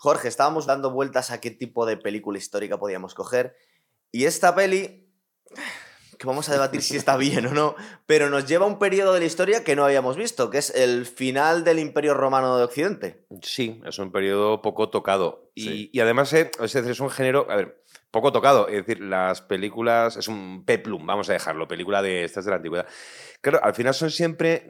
[0.00, 3.54] Jorge, estábamos dando vueltas a qué tipo de película histórica podíamos coger.
[4.10, 5.06] Y esta peli,
[6.18, 7.74] que vamos a debatir si está bien o no,
[8.06, 10.70] pero nos lleva a un periodo de la historia que no habíamos visto, que es
[10.74, 13.26] el final del Imperio Romano de Occidente.
[13.42, 15.50] Sí, es un periodo poco tocado.
[15.54, 15.90] Y, Sí.
[15.92, 17.79] y además eh, es, es un género, a ver,
[18.10, 18.68] poco tocado.
[18.68, 22.56] Es decir, las películas, es un peplum, vamos a dejarlo, película de estas de la
[22.56, 22.86] antigüedad.
[23.42, 24.66] Claro, al final son siempre,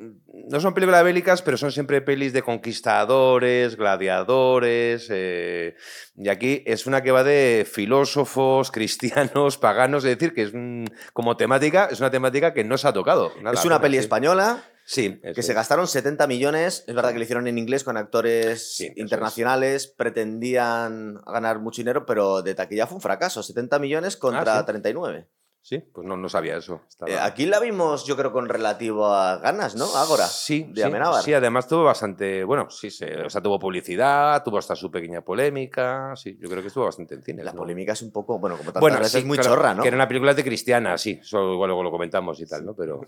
[0.49, 5.09] no son películas bélicas, pero son siempre pelis de conquistadores, gladiadores.
[5.11, 5.75] eh,
[6.17, 10.87] y aquí es una que va de filósofos, cristianos, paganos, es decir, que es un-
[11.13, 13.33] como temática, es una temática que no se ha tocado.
[13.43, 16.83] nada, es una peli española Sí, que se gastaron 70 millones.
[16.89, 18.99] Es verdad que lo hicieron en inglés con actores Sí, eso es.
[18.99, 19.87] internacionales.
[19.87, 23.43] Pretendían ganar mucho dinero, pero de taquilla fue un fracaso.
[23.45, 24.67] 70 millones contra Ah, sí.
[24.67, 25.29] 39.
[25.63, 26.81] Sí, pues no, no sabía eso.
[26.89, 29.85] Estaba- Eh, aquí la vimos, yo creo, con relativo a ganas, ¿no?
[29.95, 30.27] Ágora.
[30.27, 31.23] Sí, de sí, Amenábar.
[31.23, 35.21] sí, además tuvo bastante, bueno, sí, se- o sea, tuvo publicidad, tuvo hasta su pequeña
[35.21, 37.45] polémica, sí, yo creo que estuvo bastante en cine.
[37.45, 37.59] La ¿no?
[37.59, 39.83] polémica es un poco, bueno, como tantas Bueno, veces, sí, muy claro, chorra, ¿no?
[39.83, 42.75] Que era una película de cristiana, sí, eso igual luego lo comentamos y tal, ¿no?
[42.75, 43.03] Pero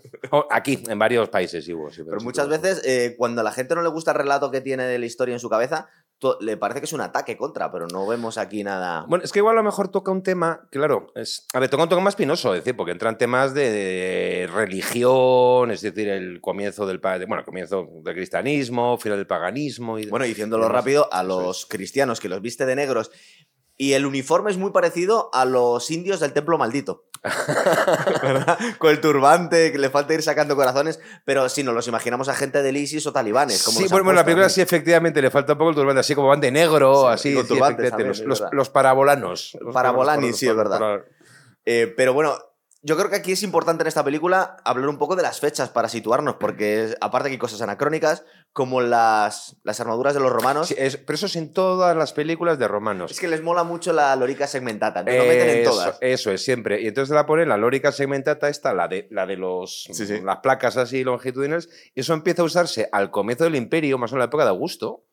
[0.51, 2.03] aquí, en varios países sí hubo, sí.
[2.05, 4.83] Pero muchas veces, eh, cuando a la gente no le gusta el relato que tiene
[4.83, 5.89] de la historia en su cabeza,
[6.39, 9.05] le parece que es un ataque contra, pero no vemos aquí nada.
[9.07, 11.83] Bueno, es que igual a lo mejor toca un tema, claro, es, a ver, toca
[11.83, 16.41] un tema más pinoso, es decir, porque entran temas de, de religión, es decir, el
[16.41, 21.07] comienzo del, de- bueno, el comienzo del cristianismo, final del paganismo y Bueno, diciéndolo rápido,
[21.11, 23.11] a los cristianos que los viste de negros.
[23.77, 27.05] Y el uniforme es muy parecido a los indios del templo maldito.
[28.21, 28.57] ¿Verdad?
[28.77, 32.35] Con el turbante, que le falta ir sacando corazones, pero si nos los imaginamos a
[32.35, 33.63] gente del ISIS o talibanes.
[33.63, 36.27] Como sí, bueno, la película sí, efectivamente, le falta un poco el turbante, así como
[36.27, 37.33] van de negro, Sí, así.
[37.33, 39.57] con sí, turbantes efectivamente, también, los, parabolanos.
[39.61, 41.01] Los Parabolani, los- sí, es verdad.
[41.65, 42.37] Eh, pero bueno,
[42.85, 45.69] yo creo que aquí es importante en esta película hablar un poco de las fechas
[45.69, 50.67] para situarnos, porque aparte que hay cosas anacrónicas, como las, las armaduras de los romanos.
[50.67, 53.09] Sí, es- pero eso es en todas las películas de romanos.
[53.11, 55.97] Es que les mola mucho la lorica segmentata, entonces lo meten en Eso- todas.
[56.01, 56.81] Eso es, siempre.
[56.81, 60.19] Y entonces la ponen, la lórica segmentata esta, la de, la de los, Sí, sí.
[60.21, 64.15] las placas así longitudinales, y eso empieza a usarse al comienzo del imperio, más o
[64.15, 65.05] menos en la época de Augusto,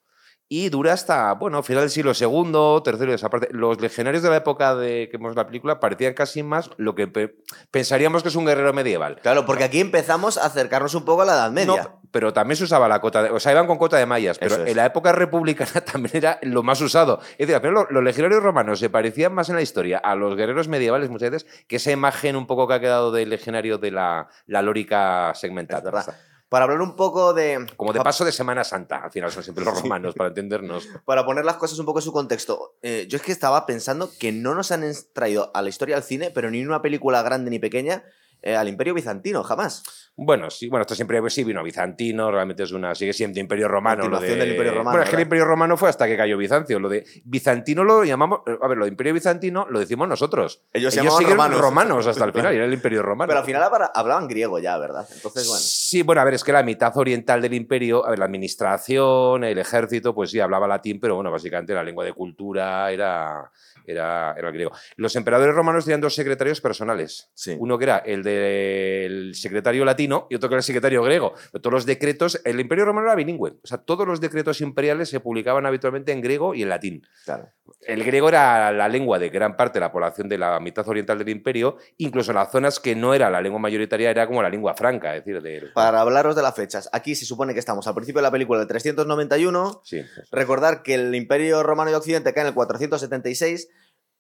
[0.53, 3.47] y dura hasta, bueno, final del siglo II, tercero, esa parte.
[3.53, 7.06] Los legionarios de la época de que vemos la película parecían casi más lo que
[7.06, 7.37] pe-
[7.71, 9.21] pensaríamos que es un guerrero medieval.
[9.22, 11.66] Claro, porque aquí empezamos a acercarnos un poco a la Edad Media.
[11.84, 13.31] No, pero también se usaba la cota de.
[13.31, 14.71] O sea, iban con cota de mallas, pero es.
[14.72, 17.21] en la época republicana también era lo más usado.
[17.39, 20.34] Es decir, final los, los legionarios romanos se parecían más en la historia a los
[20.34, 23.93] guerreros medievales muchas veces que esa imagen un poco que ha quedado del legionario de
[23.93, 25.93] la, la lórica Es segmentada.
[25.93, 26.16] verdad.
[26.50, 27.65] Para hablar un poco de.
[27.77, 30.87] Como de pa- paso de Semana Santa, al final son siempre los romanos, para entendernos.
[31.06, 32.75] Para poner las cosas un poco en su contexto.
[32.83, 34.84] eh, yo es que estaba pensando que no nos han
[35.15, 38.05] traído a la historia del cine, pero ni una película grande ni pequeña,
[38.43, 39.83] eh, al Imperio Bizantino, jamás.
[40.17, 44.03] Bueno, sí, bueno, esto siempre sí vino bizantino, realmente es una, sigue siendo Imperio Romano.
[44.05, 45.23] Lo Continuación de, del Imperio Romano, Bueno, es que el.
[45.23, 46.78] Imperio Romano fue hasta que cayó Bizancio.
[46.78, 50.62] Lo de bizantino lo llamamos, a ver, lo de Imperio Bizantino lo decimos nosotros.
[50.75, 52.06] Ellos se llamaban siguieron romanos.
[52.06, 53.28] hasta el final, y era el Imperio Romano.
[53.28, 55.09] Pero al final habla- hablaban griego ya, ¿verdad?
[55.15, 55.61] Entonces, bueno.
[55.62, 59.45] Sí, bueno, a ver, es que la mitad oriental del imperio, a ver, la administración,
[59.45, 63.51] el ejército, pues sí, hablaba latín, pero bueno, básicamente la lengua de cultura era,
[63.91, 64.73] era, era el griego.
[64.97, 67.31] Los emperadores romanos tenían dos secretarios personales.
[67.34, 67.56] Sí.
[67.59, 71.34] Uno que era el del secretario latino y otro que era el secretario griego.
[71.53, 73.59] Pero todos los decretos, el imperio romano era bilingüe.
[73.62, 77.06] O sea, todos los decretos imperiales se publicaban habitualmente en griego y en latín.
[77.25, 77.49] Claro.
[77.83, 81.19] El griego era la lengua de gran parte de la población de la mitad oriental
[81.19, 84.51] del imperio, incluso en las zonas que no era la lengua mayoritaria, era como la
[84.51, 85.71] lengua franca, es decir.
[85.75, 88.59] Para hablaros de las fechas, aquí se supone que estamos al principio de la película
[88.59, 89.83] del 391.
[89.84, 90.03] Sí.
[90.31, 93.69] Recordar que el Imperio Romano de Occidente cae en el 476,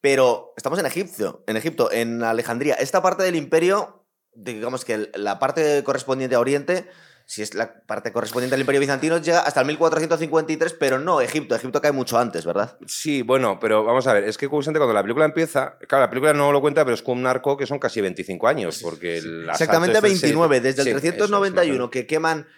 [0.00, 2.74] pero estamos en Egipto, en Egipto, en Alejandría.
[2.74, 6.88] Esta parte del imperio, digamos que la parte correspondiente a Oriente,
[7.26, 11.54] si es la parte correspondiente al Imperio Bizantino, llega hasta el 1453, pero no Egipto.
[11.54, 12.76] Egipto cae mucho antes, ¿verdad?
[12.86, 16.10] Sí, bueno, pero vamos a ver, es que curiosamente cuando la película empieza, claro, la
[16.10, 19.18] película no lo cuenta, pero es con un arco que son casi 25 años, porque
[19.18, 22.48] el Exactamente este se- 29, desde el Sí, eso es, 391 más o que queman,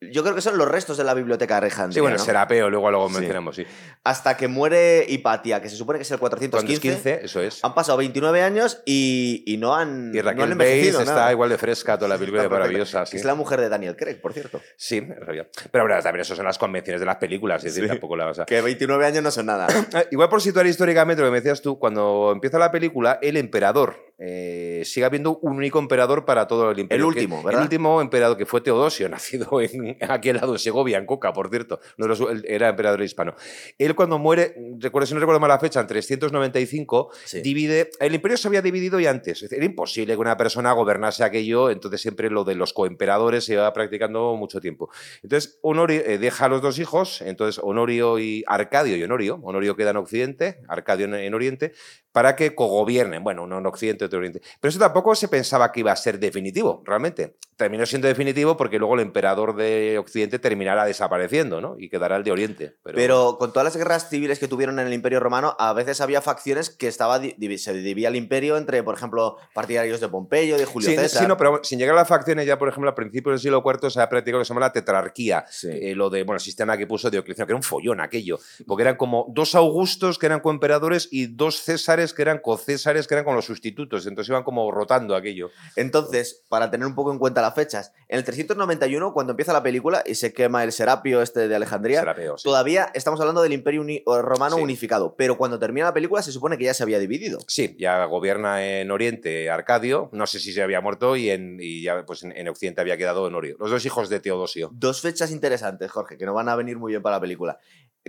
[0.00, 1.58] yo creo que son los restos de la biblioteca de.
[1.66, 2.22] Alejandría, Sí, bueno, ¿no?
[2.24, 3.66] Serapeo, luego luego mencionamos, sí.
[4.04, 6.80] hasta que muere Hipatia, que se supone que es el 415.
[6.80, 7.64] 415, eso es.
[7.64, 11.32] Han pasado 29 años y, y no han, Y no Raquel han Bates está nada.
[11.32, 12.48] igual de fresca, toda la perfecta.
[12.48, 13.06] maravillosa.
[13.06, 13.16] Sí.
[13.16, 14.60] Es la mujer de Daniel Craig, por cierto.
[14.76, 15.46] Sí, en realidad.
[15.70, 18.38] Pero bueno, también eso son las convenciones de las películas, es decir, tampoco la vas
[18.40, 18.44] a...
[18.46, 19.66] Que 29 años no son nada.
[20.10, 23.96] Igual por situar históricamente lo que me decías tú, cuando empieza la película, el emperador
[24.18, 27.06] eh, sigue habiendo un único emperador para todo el imperio.
[27.08, 27.62] El que- último, El ¿verdad?
[27.62, 31.50] último emperador que fue Teodosio, nacido en aquí al lado de Segovia, en Coca, por
[31.50, 31.80] cierto.
[31.98, 33.34] él era emperador hispano.
[33.78, 37.40] Él cuando muere, recuerdo, si no recuerdo mal la fecha, en 395, Sí.
[37.42, 37.90] divide.
[38.00, 39.42] El imperio se había dividido ya antes.
[39.50, 43.72] Era imposible que una persona gobernase aquello, entonces siempre lo de los coemperadores se iba
[43.72, 44.90] practicando mucho tiempo.
[45.22, 49.38] Entonces, Honorio eh, deja a los dos hijos, entonces Honorio y Arcadio y Honorio.
[49.42, 51.72] Honorio queda en Occidente, Arcadio en, en Oriente,
[52.12, 53.22] para que cogobiernen.
[53.22, 54.40] Bueno, uno en Occidente, en Oriente.
[54.60, 57.36] Pero eso tampoco se pensaba que iba a ser definitivo, realmente.
[57.56, 61.76] Terminó siendo definitivo porque luego el emperador de Occidente terminará desapareciendo, ¿no?
[61.78, 62.76] Y quedará el de Oriente.
[62.82, 66.00] Pero, Pero con todas las guerras civiles que tuvieron en el Imperio Romano, a veces
[66.00, 70.66] había facciones que estaba se dividía el imperio entre, por ejemplo, partidarios de Pompeyo, de
[70.66, 71.22] Julio Sí, César.
[71.22, 73.62] sí, no, pero sin llegar a las facciones, ya por ejemplo, a principios del siglo
[73.64, 75.44] IV se ha practicado lo que se llama la tetrarquía.
[75.48, 75.68] Sí.
[75.72, 78.38] Eh, lo de, bueno, el sistema que puso Diocleciano, que era un follón aquello.
[78.66, 83.14] Porque eran como dos Augustos que eran coemperadores y dos Césares que eran cocésares que
[83.14, 83.95] eran con los sustitutos.
[84.04, 85.50] Entonces iban como rotando aquello.
[85.76, 89.62] Entonces, para tener un poco en cuenta las fechas, en el 391, cuando empieza la
[89.62, 92.44] película y se quema el Serapio este de Alejandría, Serapeo, sí.
[92.44, 94.62] todavía estamos hablando del Imperio uni- Romano Sí.
[94.62, 97.38] unificado, pero cuando termina la película se supone que ya se había dividido.
[97.46, 101.82] Sí, ya gobierna en Oriente Arcadio, no sé si se había muerto y, en, y
[101.82, 103.56] ya pues en, en Occidente había quedado Honorio.
[103.60, 104.70] Los dos hijos de Teodosio.
[104.72, 107.58] Dos fechas interesantes, Jorge, que no van a venir muy bien para la película.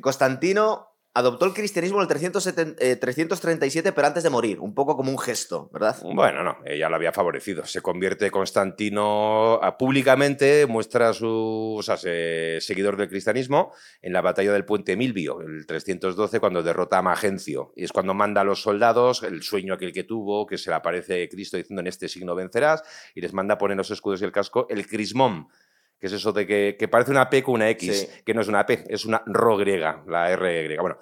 [0.01, 0.87] Constantino
[1.17, 5.11] adoptó el cristianismo en el 370 eh, 337, pero antes de morir, un poco como
[5.11, 5.95] un gesto, ¿verdad?
[6.03, 7.65] Bueno, no, ella lo había favorecido.
[7.65, 14.21] Se convierte Constantino a- públicamente, muestra su o sea, se- seguidor del cristianismo en la
[14.21, 17.73] batalla del puente Milvio, el 312, cuando derrota a Magencio.
[17.75, 20.75] Y es cuando manda a los soldados, el sueño aquel que tuvo, que se le
[20.75, 22.83] aparece Cristo diciendo en este signo vencerás,
[23.15, 25.47] y les manda a poner los escudos y el casco, el crismón.
[25.99, 28.21] Que es eso de que, que parece una P con una X, Sí.
[28.23, 30.81] que no es una P, es una Ro griega, la R griega.
[30.81, 30.97] Bueno,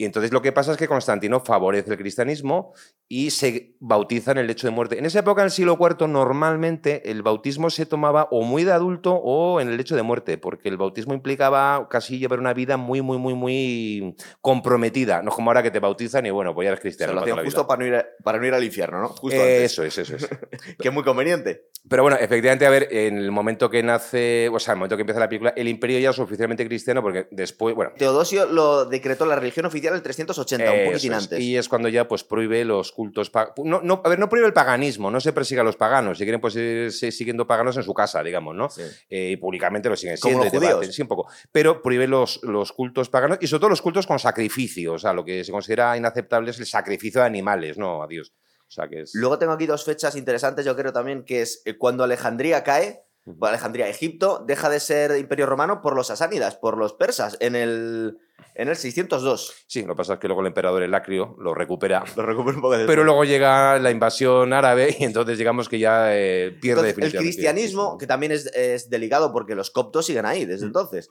[0.00, 2.72] y entonces lo que pasa es que Constantino favorece el cristianismo
[3.06, 4.98] y se bautiza en el lecho de muerte.
[4.98, 8.72] En esa época, en el siglo IV, normalmente el bautismo se tomaba o muy de
[8.72, 12.78] adulto o en el lecho de muerte, porque el bautismo implicaba casi llevar una vida
[12.78, 15.22] muy, muy, muy, muy comprometida.
[15.22, 17.12] No es como ahora que te bautizan y bueno, pues ya eres Se cristiano.
[17.12, 19.08] lo para hacían justo para no, ir a- para no ir al infierno, ¿no?
[19.08, 19.72] Justo Eh, antes.
[19.72, 20.28] Eso es, eso es.
[20.80, 21.66] Que es muy conveniente.
[21.88, 24.96] Pero bueno, efectivamente, a ver, en el momento que nace, o sea, en el momento
[24.96, 28.84] que empieza la película, el imperio ya es oficialmente cristiano porque después, bueno, Teodosio lo
[28.86, 31.22] decretó la religión oficial el 380, un poquitín es.
[31.22, 31.40] antes.
[31.40, 33.30] Y es cuando ya pues prohíbe los cultos.
[33.64, 36.18] No, no, a ver, no prohíbe el paganismo, no se persigue a los paganos.
[36.18, 38.68] Si quieren, pues ir siguiendo paganos en su casa, digamos, ¿no?
[38.70, 38.82] Sí.
[39.08, 40.44] Eh, y públicamente lo siguen Como siendo.
[40.44, 41.28] los y debaten, sí, un poco.
[41.52, 44.94] Pero prohíbe los, los cultos paganos y sobre todo los cultos con sacrificio.
[44.94, 48.02] O sea, lo que se considera inaceptable es el sacrificio de animales, ¿no?
[48.02, 48.32] A Dios.
[48.68, 49.14] O sea, que es.
[49.14, 53.04] Luego tengo aquí dos fechas interesantes, yo creo también, que es eh, cuando Alejandría cae,
[53.40, 58.18] Alejandría, Egipto, deja de ser imperio romano por los asánidas, por los persas, en el,
[58.54, 59.64] en el 602.
[59.66, 62.04] Sí, lo que pasa es que luego el emperador Elacrio lo recupera.
[62.16, 62.86] Lo recupero un poco después.
[62.94, 67.20] Pero luego llega la invasión árabe y entonces digamos que ya eh, pierde Entonces, el
[67.20, 70.68] cristianismo, que también es, es delicado porque los coptos siguen ahí desde Mm.
[70.68, 71.10] entonces.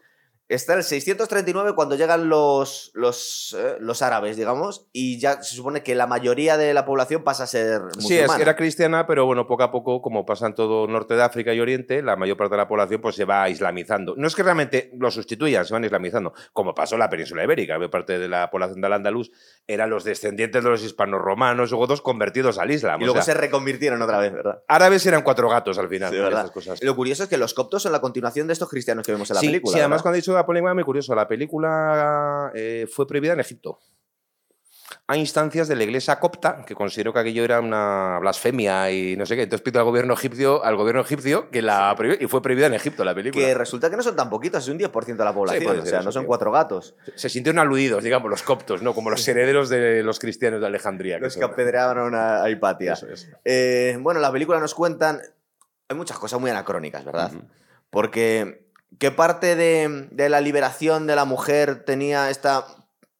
[0.49, 5.55] Está en el 639 cuando llegan los, los, eh, los árabes, digamos, y ya se
[5.55, 8.07] supone que la mayoría de la población pasa a ser musulmana.
[8.07, 11.21] Sí, es era cristiana, pero bueno, poco a poco, como pasa en todo norte de
[11.21, 14.15] África y Oriente, la mayor parte de la población pues se va islamizando.
[14.17, 17.73] No es que realmente lo sustituyan, se van islamizando, como pasó en la península ibérica.
[17.73, 19.29] La mayor parte de la población del andaluz
[19.67, 22.99] eran los descendientes de los hispanos romanos o godos convertidos al Islam.
[23.01, 24.63] Y o luego sea, se reconvirtieron otra vez, ¿verdad?
[24.67, 26.11] Árabes eran cuatro gatos al final.
[26.11, 26.51] ¿verdad?
[26.51, 26.81] Cosas.
[26.81, 29.35] Lo curioso es que los coptos son la continuación de estos cristianos que vemos en
[29.35, 29.73] la sí, película.
[29.73, 30.03] sí, además ¿verdad?
[30.03, 33.79] cuando he dicho la polémica, muy curioso, la película eh, fue prohibida en Egipto.
[35.05, 39.25] Hay instancias de la iglesia copta que consideró que aquello era una blasfemia y no
[39.25, 39.43] sé qué.
[39.43, 42.73] Entonces pidió al gobierno egipcio, al gobierno egipcio que la prohibió y fue prohibida en
[42.73, 43.43] Egipto la película.
[43.45, 45.79] Que resulta que no son tan poquitos, es un 10% de la población.
[45.79, 46.95] o sea, no son cuatro gatos.
[47.15, 48.93] Se sintieron aludidos, digamos, los coptos, ¿no?
[48.95, 51.19] Como los herederos de los cristianos de Alejandría.
[51.19, 52.93] Los que son- apedrearon a, a Hipatia.
[52.93, 53.29] Eso es.
[53.45, 55.21] Eh, bueno, la película nos cuentan.
[55.87, 57.31] Hay muchas cosas muy anacrónicas, ¿verdad?
[57.91, 58.68] Porque.
[58.99, 62.65] ¿Qué parte de, de la liberación de la mujer tenía esta,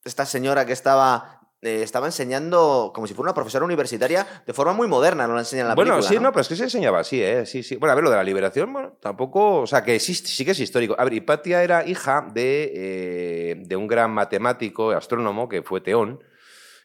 [0.04, 1.40] esta señora que estaba.
[1.62, 5.40] eh, estaba enseñando como si fuera una profesora universitaria de forma muy moderna, no la
[5.40, 6.08] enseñan en la bueno, película.
[6.08, 6.22] sí, ¿no?
[6.22, 7.44] no, pero es que se enseñaba así, ¿eh?
[7.46, 7.76] Sí, sí.
[7.76, 9.60] Bueno, a ver, lo de la liberación, bueno, tampoco.
[9.62, 10.94] O sea, que sí, sí que es histórico.
[10.98, 16.22] A ver, Hipatia era hija de, eh, de un gran matemático, astrónomo, que fue Teón,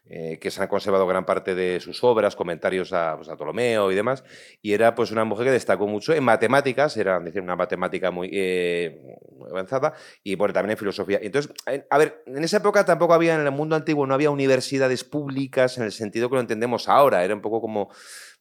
[0.07, 3.91] eh, que se han conservado gran parte de sus obras, comentarios a, pues, a Ptolomeo
[3.91, 4.23] y demás.
[4.61, 8.29] Y era, pues, una mujer que destacó mucho en matemáticas, era, decir, una matemática muy.
[8.31, 9.01] eh,
[9.37, 9.93] muy avanzada,
[10.23, 11.19] y bueno, también en filosofía.
[11.21, 11.51] Entonces,
[11.89, 15.77] a ver, en esa época tampoco había, en el mundo antiguo, no había universidades públicas
[15.77, 17.89] en el sentido que lo entendemos ahora, era un poco como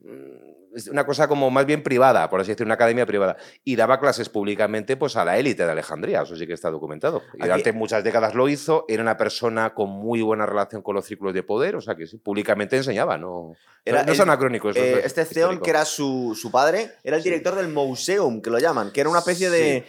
[0.00, 3.36] mm, una cosa como más bien privada, por así decirlo, una academia privada.
[3.64, 7.22] Y daba clases públicamente pues, a la élite de Alejandría, eso sí que está documentado.
[7.34, 11.04] Y durante muchas décadas lo hizo, era una persona con muy buena relación con los
[11.04, 14.70] círculos de poder, o sea que sí, públicamente enseñaba, no, era no, es anacrónico.
[14.70, 18.58] Eh, este Zeon, que era su, su, padre, era el director del Museum, que lo
[18.58, 19.84] llaman, que era una especie de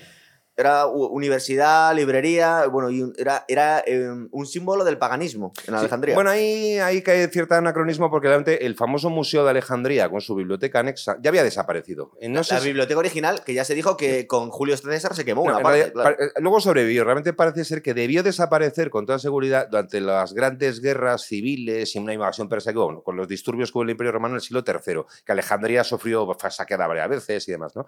[0.58, 6.16] era universidad, librería, bueno, y era, era em, un símbolo del paganismo en Alejandría.
[6.16, 10.34] Bueno, ahí, ahí cae cierto anacronismo porque realmente el famoso Museo de Alejandría con su
[10.36, 12.12] biblioteca anexa ya había desaparecido.
[12.22, 15.42] Eh, no la, biblioteca original, que ya se dijo que con Julio César se quemó
[15.44, 15.92] una parte.
[15.94, 17.04] Eh, luego sobrevivió.
[17.04, 22.00] Realmente parece ser que debió desaparecer con toda seguridad durante las grandes guerras civiles y
[22.00, 24.64] una invasión persa con los disturbios que hubo en el Imperio Romano en el siglo
[24.66, 27.86] III, que Alejandría sufrió, fue saqueada varias veces y demás, ¿no?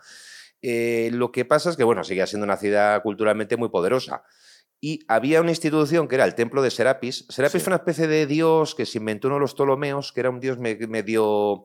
[0.61, 4.23] Eh, lo que pasa es que, bueno, seguía siendo una ciudad culturalmente muy poderosa.
[4.79, 7.25] Y había una institución que era el templo de Serapis.
[7.29, 10.29] Serapis fue una especie de dios que se inventó uno de los Ptolomeos, que era
[10.29, 11.63] un dios medio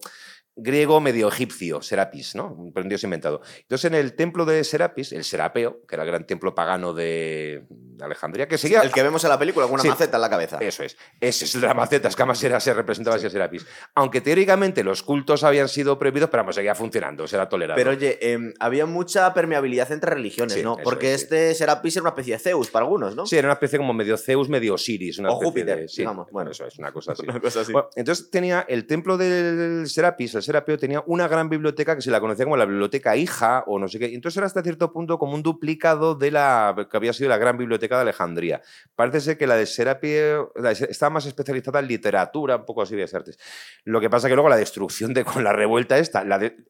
[0.54, 2.52] griego medio egipcio, Serapis, ¿no?
[2.52, 3.40] Un dios inventado.
[3.60, 7.64] Entonces, en el templo de Serapis, el Serapeo, que era el gran templo pagano de
[8.00, 8.82] Alejandría, que seguía...
[8.82, 10.58] El que vemos en la película con una maceta en la cabeza.
[10.60, 10.96] Eso es.
[11.20, 13.66] Ese es la maceta, es que además era, se representaba así a Serapis.
[13.94, 17.76] Aunque teóricamente los cultos habían sido prohibidos, pero vamos, seguía funcionando, se era tolerado.
[17.76, 20.76] Pero oye, em, había mucha permeabilidad entre religiones, ¿no?
[20.82, 23.26] Porque este Serapis era una especie de Zeus para algunos, ¿no?
[23.26, 25.18] Sí, era una especie como medio Zeus, medio Osiris.
[25.18, 26.30] Una o Júpiter, digamos.
[26.30, 27.22] Bueno, eso es, una cosa así.
[27.96, 32.44] entonces tenía el templo del Serapis, Serapio tenía una gran biblioteca que se la conocía
[32.44, 34.06] como la biblioteca hija o no sé qué.
[34.06, 37.56] Entonces era hasta cierto punto como un duplicado de la que había sido la gran
[37.56, 38.62] biblioteca de Alejandría.
[38.94, 40.52] Parece ser que la de Serapio
[40.88, 43.38] estaba más especializada en literatura, un poco así de artes.
[43.84, 46.24] Lo que pasa que luego la destrucción de con la revuelta esta,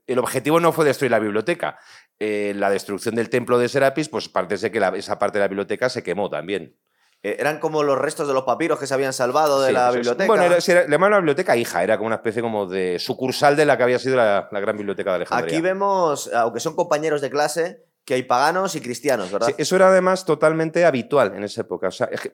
[0.07, 1.79] el objetivo no fue destruir la biblioteca.
[2.19, 5.49] Eh, la destrucción del templo de Serapis, pues parece ser que esa parte de la
[5.49, 6.77] biblioteca se quemó también.
[7.23, 10.27] Eh, eran como los restos de los papiros que se habían salvado de la biblioteca.
[10.27, 13.77] Bueno, le llamaban la biblioteca hija, era como una especie como de sucursal de la
[13.77, 15.55] que había sido la, la gran biblioteca de Alejandría.
[15.55, 19.49] Aquí vemos, aunque son compañeros de clase, que hay paganos y cristianos, ¿verdad?
[19.49, 21.89] Sí, eso era además totalmente habitual en esa época.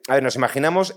[0.07, 0.95] a ver, nos imaginamos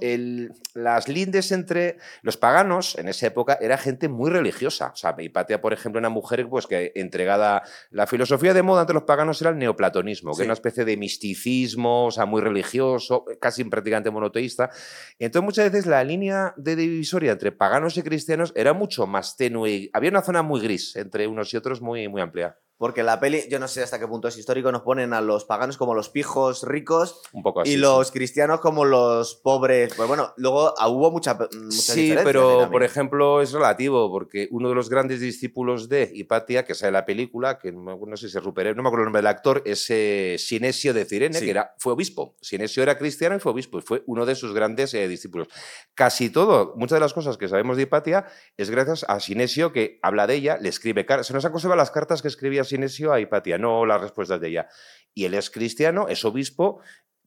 [0.75, 4.93] las lindes entre los paganos en esa época era gente muy religiosa.
[4.95, 7.62] O sea, Hipatia, por ejemplo, una mujer pues, que entregada.
[7.91, 10.97] La filosofía de moda entre los paganos era el neoplatonismo, que era una especie de
[10.97, 14.71] misticismo, o sea, muy religioso, casi prácticamente monoteísta.
[15.19, 19.91] Entonces, muchas veces la línea de divisoria entre paganos y cristianos era mucho más tenue.
[19.93, 22.57] Había una zona muy gris entre unos y otros muy, muy amplia.
[22.82, 25.44] Porque la peli, yo no sé hasta qué punto es histórico, nos ponen a los
[25.44, 29.94] paganos como los pijos ricos Un poco así, y los cristianos como los pobres.
[29.94, 34.68] Pues bueno, luego ah, hubo mucha, mucha Sí, pero por ejemplo es relativo, porque uno
[34.68, 38.42] de los grandes discípulos de Hipatia, que sale la película, que no, sé si es
[38.42, 41.76] Rupert, no me acuerdo el nombre del actor, es eh, Sinesio de Cirene, que era,
[41.78, 42.34] fue obispo.
[42.40, 45.46] Sinesio era cristiano y fue obispo, y fue uno de sus grandes eh, discípulos.
[45.94, 50.00] Casi todo, muchas de las cosas que sabemos de Hipatia es gracias a Sinesio, que
[50.02, 51.28] habla de ella, le escribe cartas.
[51.28, 54.49] Se nos han conservado las cartas que escribía Sinesio a Hipatia, no las respuestas de
[54.49, 54.69] ella.
[55.14, 56.81] Y él es cristiano, es obispo,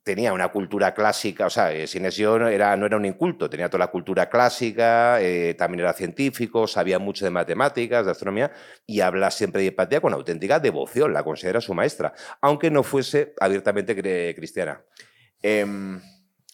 [0.03, 3.69] tenía una cultura clásica, o sea, eh, Sinesio no era, no era un inculto, tenía
[3.69, 8.51] toda la cultura clásica, eh, también era científico, sabía mucho de matemáticas, de astronomía,
[8.85, 13.33] y habla siempre de Hipatia con auténtica devoción, la considera su maestra, aunque no fuese
[13.39, 13.95] abiertamente
[14.35, 14.83] cristiana.
[15.41, 15.99] Em,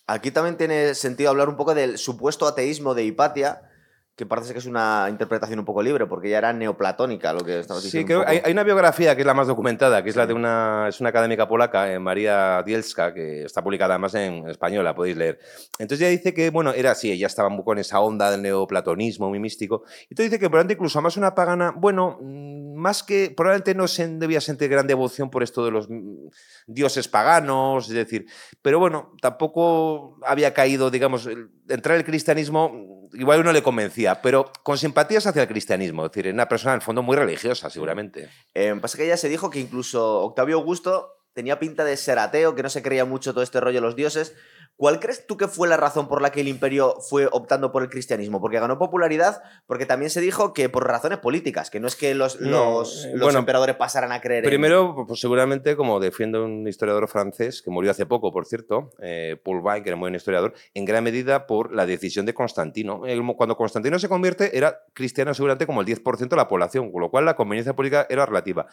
[0.07, 3.70] aquí también tiene sentido hablar un poco del supuesto ateísmo de Hipatia,
[4.15, 7.59] que parece que es una interpretación un poco libre, porque ya era neoplatónica lo que
[7.59, 8.07] estabas diciendo.
[8.07, 10.33] Sí, creo hay, hay, una biografía que es la más documentada, que es la de
[10.33, 14.93] una, es una académica polaca, eh, María Dielska, que está publicada además en español, la
[14.93, 15.39] podéis leer.
[15.79, 19.29] Entonces ella dice que, bueno, era así, ella estaba un en esa onda del neoplatonismo
[19.29, 19.83] muy místico.
[20.09, 23.87] Y entonces dice que probablemente incluso más una pagana, bueno, mm, más que, probablemente no
[23.87, 26.27] se, debía sentir gran devoción por esto de los mm,
[26.67, 28.25] dioses paganos, es decir,
[28.61, 31.29] pero bueno, tampoco había caído, digamos,
[31.69, 36.33] entrar el cristianismo, igual uno le convencía, pero con simpatías hacia el cristianismo, es decir,
[36.33, 38.29] una persona en el fondo muy religiosa, seguramente.
[38.53, 42.55] Eh, pasa que ya se dijo que incluso Octavio Augusto tenía pinta de ser ateo,
[42.55, 44.35] que no se creía mucho todo este rollo de los dioses,
[44.81, 47.83] ¿Cuál crees tú que fue la razón por la que el imperio fue optando por
[47.83, 48.41] el cristianismo?
[48.41, 52.15] Porque ganó popularidad, porque también se dijo que por razones políticas, que no es que
[52.15, 57.61] los, los, eh, emperadores pasaran a creer Primero, pues seguramente, como defiende un historiador francés,
[57.61, 60.85] que murió hace poco, por cierto, eh, Paul Vain, que era muy buen historiador, en
[60.85, 63.01] gran medida por la decisión de Constantino.
[63.37, 67.11] Cuando Constantino se convierte, era cristiano seguramente como el 10% de la población, con lo
[67.11, 68.65] cual la conveniencia política era relativa.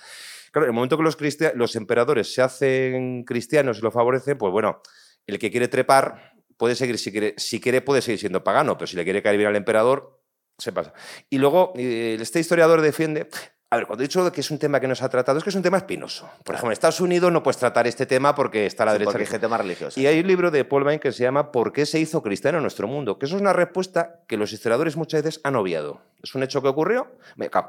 [0.52, 1.18] Claro, en el momento que los,
[1.54, 4.80] los emperadores se hacen cristianos y lo favorecen, pues bueno
[5.28, 8.88] el que quiere trepar puede seguir, si quiere, si quiere puede seguir siendo pagano, pero
[8.88, 10.20] si le quiere caer bien al emperador,
[10.58, 10.92] se pasa.
[11.30, 13.28] Y luego, eh, este historiador defiende,
[13.70, 15.44] A ver, cuando he dicho que es un tema que no se ha tratado, es
[15.44, 16.26] que es un tema espinoso.
[16.42, 19.10] Por ejemplo, en Estados Unidos no puedes tratar este tema porque está la Sí, derecha.
[19.12, 20.00] porque hay gente más religiosa.
[20.00, 22.56] Y hay un libro de Paul Vine que se llama ¿Por qué se hizo cristiano
[22.58, 23.18] en nuestro mundo?
[23.18, 26.00] Que eso es una respuesta que los historiadores muchas veces han obviado.
[26.22, 27.08] Es un hecho que ocurrió.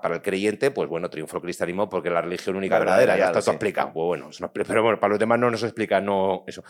[0.01, 3.13] Para el creyente, pues bueno, triunfó el cristianismo porque es la religión única La verdadera,
[3.15, 3.25] verdadera.
[3.25, 3.55] ya está todo sé.
[3.57, 3.91] explicado.
[3.91, 6.63] Pues bueno, es pero bueno, para los demás no nos explica no eso.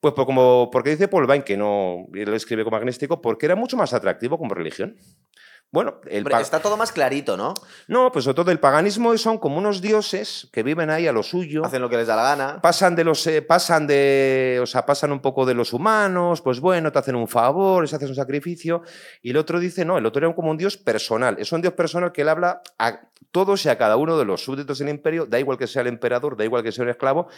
[0.00, 3.46] Pues por- como, porque dice Paul Vine que no, él lo escribe como agnóstico, porque
[3.46, 4.96] era mucho más atractivo como religión.
[5.72, 7.52] Bueno, el Hombre, está todo más clarito, ¿no?
[7.88, 11.22] no, pues sobre todo el paganismo son como unos dioses que viven ahí a lo
[11.22, 12.60] suyo Hacen lo que les da la gana.
[12.62, 16.60] pasan de los eh, pasan de o sea pasan un poco de los humanos pues
[16.60, 18.82] bueno te hacen un favor les haces un sacrificio
[19.22, 21.74] y el otro dice no el otro era como un dios personal es un dios
[21.74, 23.00] personal que él habla a
[23.32, 25.88] todos y a cada uno de los súbditos del imperio da igual que sea el
[25.88, 27.28] emperador da igual que sea un esclavo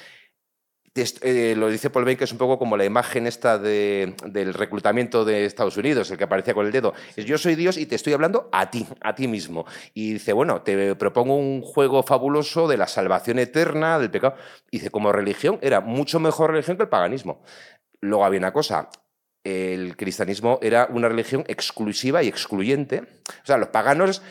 [0.94, 5.24] eh, lo dice Paul que es un poco como la imagen esta de- del reclutamiento
[5.24, 6.94] de Estados Unidos, el que aparecía con el dedo.
[7.16, 9.64] Yo soy Dios y te estoy hablando a ti, a ti mismo.
[9.94, 14.34] Y dice, bueno, te propongo un juego fabuloso de la salvación eterna, del pecado.
[14.70, 17.42] Y dice, como religión, era mucho mejor religión que el paganismo.
[18.00, 18.90] Luego había una cosa,
[19.44, 23.02] el cristianismo era una religión exclusiva y excluyente.
[23.42, 24.22] O sea, los paganos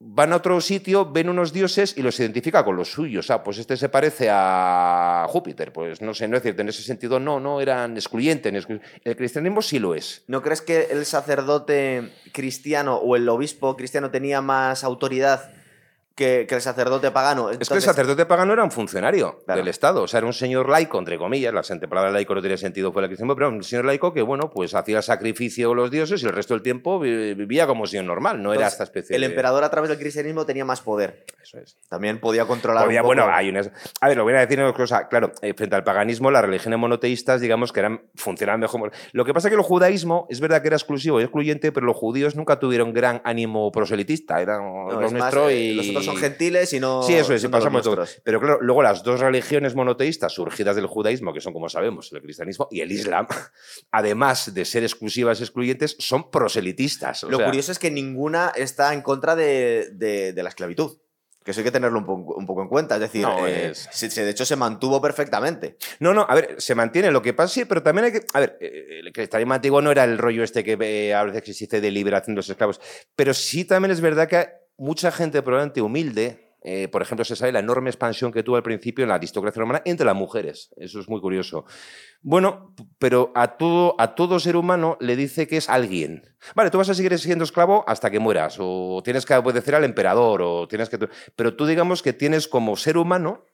[0.00, 3.26] van a otro sitio, ven unos dioses y los identifica con los suyos.
[3.26, 5.72] Sea, pues este se parece a Júpiter.
[5.72, 6.62] Pues no sé, no es cierto.
[6.62, 8.66] En ese sentido, no, no eran excluyentes.
[9.04, 10.22] El cristianismo sí lo es.
[10.26, 15.50] ¿No crees que el sacerdote cristiano o el obispo cristiano tenía más autoridad
[16.18, 17.48] que, que el sacerdote pagano?
[17.50, 19.60] Es que el sacerdote pagano era un funcionario Claro.
[19.60, 22.56] del Estado, o sea, era un señor laico, entre comillas, la palabra laico no tiene
[22.58, 25.90] sentido fuera cristianismo, pero era un señor laico que, bueno, pues hacía sacrificio a los
[25.90, 29.16] dioses y el resto del tiempo vi- vivía como señor normal, no era esta especie
[29.16, 31.24] el emperador a través del cristianismo tenía más poder.
[31.42, 31.78] Eso es.
[31.88, 33.14] También podía controlar Podía- un poco.
[33.14, 33.70] bueno, hay unas...
[34.00, 35.08] A ver, lo voy a decir una cosa.
[35.08, 38.90] Claro, eh, frente al paganismo, las religiones monoteístas, digamos que eran, funcionaban mejor.
[39.12, 41.86] Lo que pasa es que el judaísmo es verdad que era exclusivo y excluyente, pero
[41.86, 44.40] los judíos nunca tuvieron gran ánimo proselitista.
[44.42, 45.74] Eran No, los nuestros eh, y...
[45.74, 47.02] Los otros son gentiles y no.
[47.02, 48.04] Sí, eso es, y no pasamos todo.
[48.24, 52.20] Pero claro, luego las dos religiones monoteístas surgidas del judaísmo, que son, como sabemos, el
[52.22, 53.26] cristianismo y el islam,
[53.90, 57.24] además de ser exclusivas y excluyentes, son proselitistas.
[57.24, 60.98] o Lo sea, curioso es que ninguna está en contra de, de- de la esclavitud.
[61.44, 62.96] Que eso hay que tenerlo un, po- un poco en cuenta.
[62.96, 65.78] Es decir, No, eh, es- se- se- de hecho se mantuvo perfectamente.
[65.98, 68.20] No, no, a ver, se mantiene lo que pasa, sí, pero también hay que.
[68.34, 71.48] A ver, eh, el cristianismo antiguo no era el rollo este que eh, a veces
[71.48, 72.80] existe de liberación de los esclavos,
[73.16, 74.46] pero sí también es verdad que
[74.78, 76.44] mucha gente probablemente humilde.
[76.60, 79.60] eh, por ejemplo, se sabe la enorme expansión que tuvo al principio en la aristocracia
[79.60, 80.74] romana entre las mujeres.
[80.76, 81.64] Eso es muy curioso.
[82.20, 86.22] Bueno, pero a todo, a todo ser humano le dice que es alguien.
[86.56, 89.84] Vale, tú vas a seguir siendo esclavo hasta que mueras, o tienes que obedecer al
[89.84, 90.98] emperador, o tienes que.
[91.36, 93.44] Pero tú digamos que tienes como ser humano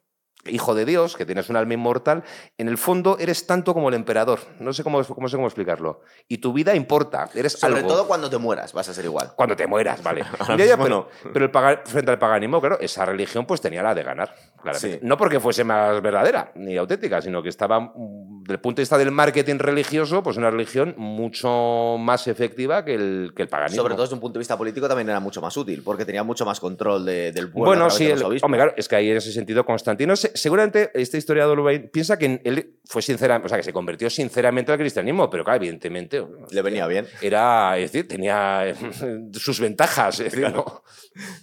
[0.47, 2.25] hijo de Dios, que tienes un alma inmortal,
[2.59, 4.41] en el fondo eres tanto como el emperador.
[4.61, 6.03] No sé cómo, cómo sé cómo explicarlo.
[6.29, 7.89] Y tu vida importa, eres Sobre algo.
[7.89, 9.33] todo cuando te mueras, vas a ser igual.
[9.37, 10.23] Cuando te mueras, vale.
[10.39, 13.61] Ahora Ya, ya, mismo pero, pero el paga- frente al paganismo, claro, esa religión pues
[13.61, 14.35] tenía la de ganar.
[14.65, 14.99] Claramente.
[15.01, 15.07] Sí.
[15.07, 18.83] No porque fuese más verdadera ni auténtica, sino que estaba, mm, desde el punto de
[18.83, 23.83] vista del marketing religioso, pues una religión mucho más efectiva que el, que el paganismo.
[23.83, 26.23] Sobre todo desde un punto de vista político también era mucho más útil, porque tenía
[26.25, 27.71] mucho más control de- del pueblo.
[27.71, 31.19] Bueno, sí, el- hombre, claro, es que ahí en ese sentido Constantino, se- seguramente este
[31.19, 35.29] historiador Ubaid piensa que él fue sincera, o sea, que se convirtió sinceramente al cristianismo,
[35.31, 38.75] pero claro, evidentemente Le venía bien era, es decir, tenía eh,
[39.33, 40.83] sus ventajas, es decir, ¿no?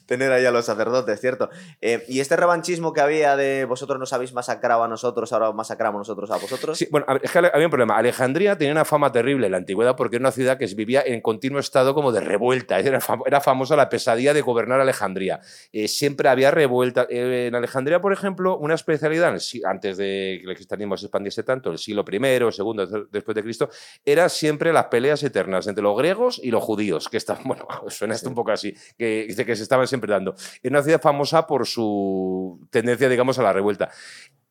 [0.05, 1.49] tener ahí a los sacerdotes, ¿cierto?
[1.79, 5.99] Eh, y este revanchismo que había de vosotros nos habéis masacrado a nosotros, ahora masacramos
[5.99, 6.77] nosotros a vosotros.
[6.77, 7.97] Sí, bueno, es que había un problema.
[7.97, 11.21] Alejandría tenía una fama terrible en la antigüedad porque era una ciudad que vivía en
[11.21, 12.79] continuo estado como de revuelta.
[12.79, 15.39] Era, fam- era famosa la pesadilla de gobernar Alejandría.
[15.71, 17.07] Eh, siempre había revuelta.
[17.09, 21.71] Eh, en Alejandría, por ejemplo, una especialidad, antes de que el cristianismo se expandiese tanto,
[21.71, 23.69] el siglo I, el segundo de- después de Cristo,
[24.05, 28.15] era siempre las peleas eternas entre los griegos y los judíos, que estaban, bueno, suena
[28.15, 30.35] esto un poco así, que, que se estaban siempre dando.
[30.63, 33.89] Era una ciudad famosa por su tendencia, digamos, a la revuelta.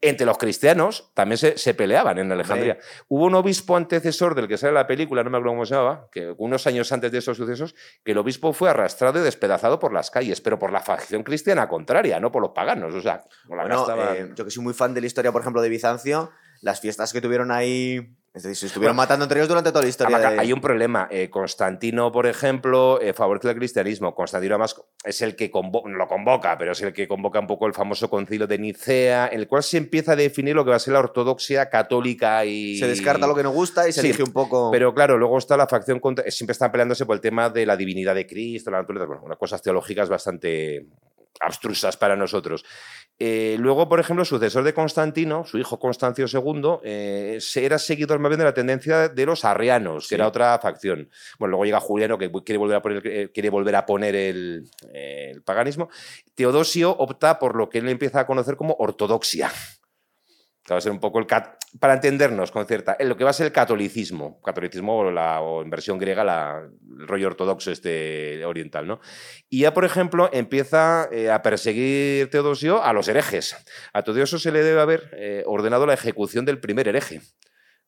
[0.02, 2.78] Entre los cristianos también se, se peleaban en Alejandría.
[3.08, 6.08] Hubo un obispo antecesor del que sale la película, no me acuerdo cómo se llamaba,
[6.10, 9.92] que unos años antes de esos sucesos, que el obispo fue arrastrado y despedazado por
[9.92, 12.94] las calles, pero por la facción cristiana contraria, no por los paganos.
[12.94, 15.06] O sea, por la que Bueno, estaban- eh, yo que soy muy fan de la
[15.06, 16.30] historia, por ejemplo, de Bizancio,
[16.62, 19.88] las fiestas que tuvieron ahí, es decir, se estuvieron matando entre ellos durante toda la
[19.88, 20.18] historia.
[20.18, 21.08] De- Hay un problema.
[21.10, 24.14] Eh, Constantino, por ejemplo, eh, favorece el cristianismo.
[24.14, 27.66] Constantino, además, es el que convo- lo convoca, pero es el que convoca un poco
[27.66, 30.76] el famoso concilio de Nicea, en el cual se empieza a definir lo que va
[30.76, 32.78] a ser la ortodoxia católica y.
[32.78, 34.70] Se descarta lo que nos gusta y se Sí, elige un poco.
[34.70, 36.30] Pero claro, luego está la facción contra.
[36.30, 39.06] Siempre están peleándose por el tema de la divinidad de Cristo, la naturaleza.
[39.06, 40.86] Bueno, unas cosas teológicas bastante
[41.38, 42.64] abstrusas para nosotros.
[43.22, 48.30] Eh, luego, por ejemplo, sucesor de Constantino, su hijo Constancio II, eh, era seguidor más
[48.30, 51.10] bien de la tendencia de los arrianos, que era otra facción.
[51.38, 54.70] Bueno, luego llega Juliano, que quiere volver a poner, eh, quiere volver a poner el,
[54.94, 55.90] el paganismo.
[56.34, 59.52] Teodosio opta por lo que él empieza a conocer como ortodoxia
[60.74, 61.26] va a ser un poco el
[61.78, 65.62] para entendernos con cierta lo que va a ser el catolicismo catolicismo o, la, o
[65.62, 66.62] en versión griega la,
[66.98, 69.00] el rollo ortodoxo este oriental no
[69.48, 73.56] y ya por ejemplo empieza eh, a perseguir Teodosio a los herejes.
[73.92, 77.20] A Teodosio se le debe haber eh, ordenado la ejecución del primer hereje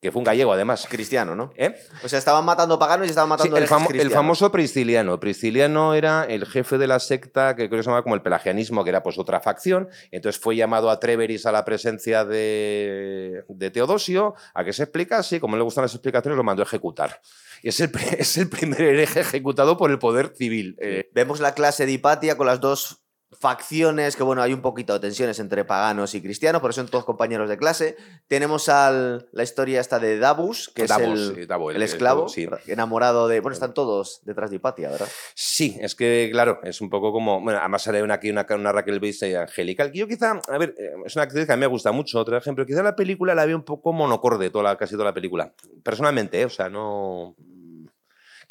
[0.02, 0.88] que fue un gallego además.
[0.90, 1.52] Cristiano, ¿no?
[1.56, 1.76] ¿Eh?
[2.02, 5.20] O sea, estaban matando paganos y estaban matando sí, el, el, famoso Prisciliano.
[5.20, 8.82] Prisciliano era el jefe de la secta que creo que se llamaba como el pelagianismo,
[8.82, 9.88] que era pues otra facción.
[10.10, 15.38] Entonces fue llamado a Treveris a la presencia de, de Teodosio a que se explicase,
[15.38, 17.20] como le gustan las explicaciones, lo mandó a ejecutar.
[17.62, 20.76] Y es el, es el primer hereje ejecutado por el poder civil.
[20.80, 23.01] Eh, Vemos la clase de Hipatia con las dos
[23.42, 26.88] facciones, que bueno, hay un poquito de tensiones entre paganos y cristianos, por eso son
[26.88, 27.96] todos compañeros de clase.
[28.28, 32.28] Tenemos al, la historia esta de Davus, que es el, el, esclavo,
[32.68, 33.40] enamorado de...
[33.40, 35.08] Bueno, están todos detrás de Hipatia, ¿verdad?
[35.34, 37.40] Sí, es que, claro, es un poco como...
[37.40, 39.90] Bueno, además sale una, aquí una, una Raquel Weisz angelical.
[39.90, 42.36] Yo quizá, a ver, eh, es una actriz que a mí me gusta mucho, otro
[42.36, 45.52] ejemplo, quizá la película la veo un poco monocorde, toda la, casi toda la película.
[45.82, 46.44] Personalmente, ¿eh?
[46.44, 47.34] o sea, no...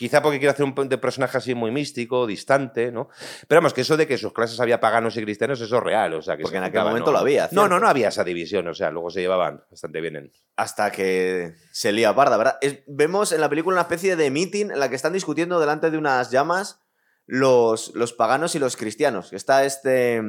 [0.02, 3.10] Quizá porque quiere hacer un personaje así muy místico, distante, ¿no?
[3.48, 6.16] Pero vamos, que eso de que sus clases había paganos y cristianos, eso es real.
[6.16, 7.48] O sea, que porque en aquel momento lo había.
[7.52, 8.68] No, no, no había esa división.
[8.68, 10.16] O sea, luego se llevaban bastante bien.
[10.16, 10.32] En...
[10.56, 12.58] Hasta que se lía parda, ¿verdad?
[12.88, 16.00] vemos en la película una especie de meeting en la que están discutiendo delante de
[16.00, 16.80] unas llamas
[17.28, 19.32] los, los paganos y los cristianos.
[19.34, 20.20] Está este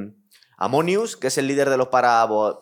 [0.58, 2.58] Amonius, que es el líder de los parabol,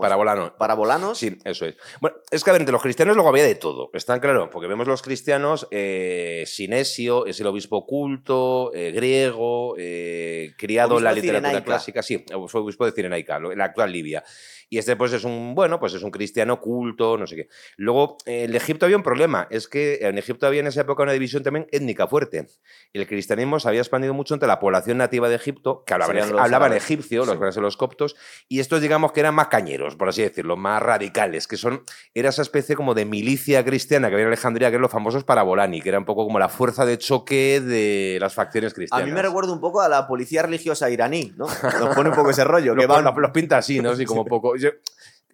[0.00, 0.52] parabolanos.
[0.58, 1.18] parabolanos.
[1.18, 1.76] Sí, eso es.
[2.00, 4.68] Bueno, es que a ver, entre los cristianos luego había de todo, está claro, porque
[4.68, 11.12] vemos los cristianos, eh, Sinesio es el obispo culto, eh, griego, eh, criado en la
[11.12, 14.24] literatura clásica, sí, fue obispo de Cirenaica, en la actual Libia.
[14.72, 17.48] Y este pues es un, bueno, pues es un cristiano culto, no sé qué.
[17.76, 21.12] Luego, en Egipto había un problema, es que en Egipto había en esa época una
[21.12, 22.46] división también étnica fuerte.
[22.94, 26.72] El cristianismo se había expandido mucho entre la población nativa de Egipto, que hablaban, hablaban
[26.72, 28.16] egipcio, los los coptos,
[28.48, 31.82] y estos digamos que eran más cañeros, por así decirlo, más radicales, que son,
[32.14, 35.24] era esa especie como de milicia cristiana que había en Alejandría, que eran los famosos
[35.24, 39.04] parabolani, que era un poco como la fuerza de choque de las facciones cristianas.
[39.04, 41.46] A mí me recuerda un poco a la policía religiosa iraní, ¿no?
[41.46, 42.74] Nos pone un poco ese rollo.
[42.76, 43.04] que van...
[43.16, 43.90] los, pinta así, ¿no?
[43.90, 44.54] Así como poco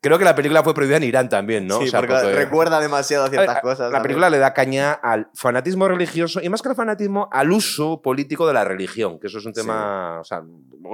[0.01, 1.81] creo que la película fue prohibida en Irán también, ¿no?
[1.81, 3.93] Sí, porque recuerda demasiado a ciertas cosas.
[3.93, 8.01] La película le da caña al fanatismo religioso y más que al fanatismo, al uso
[8.03, 10.43] político de la religión, que eso es un tema, o sea,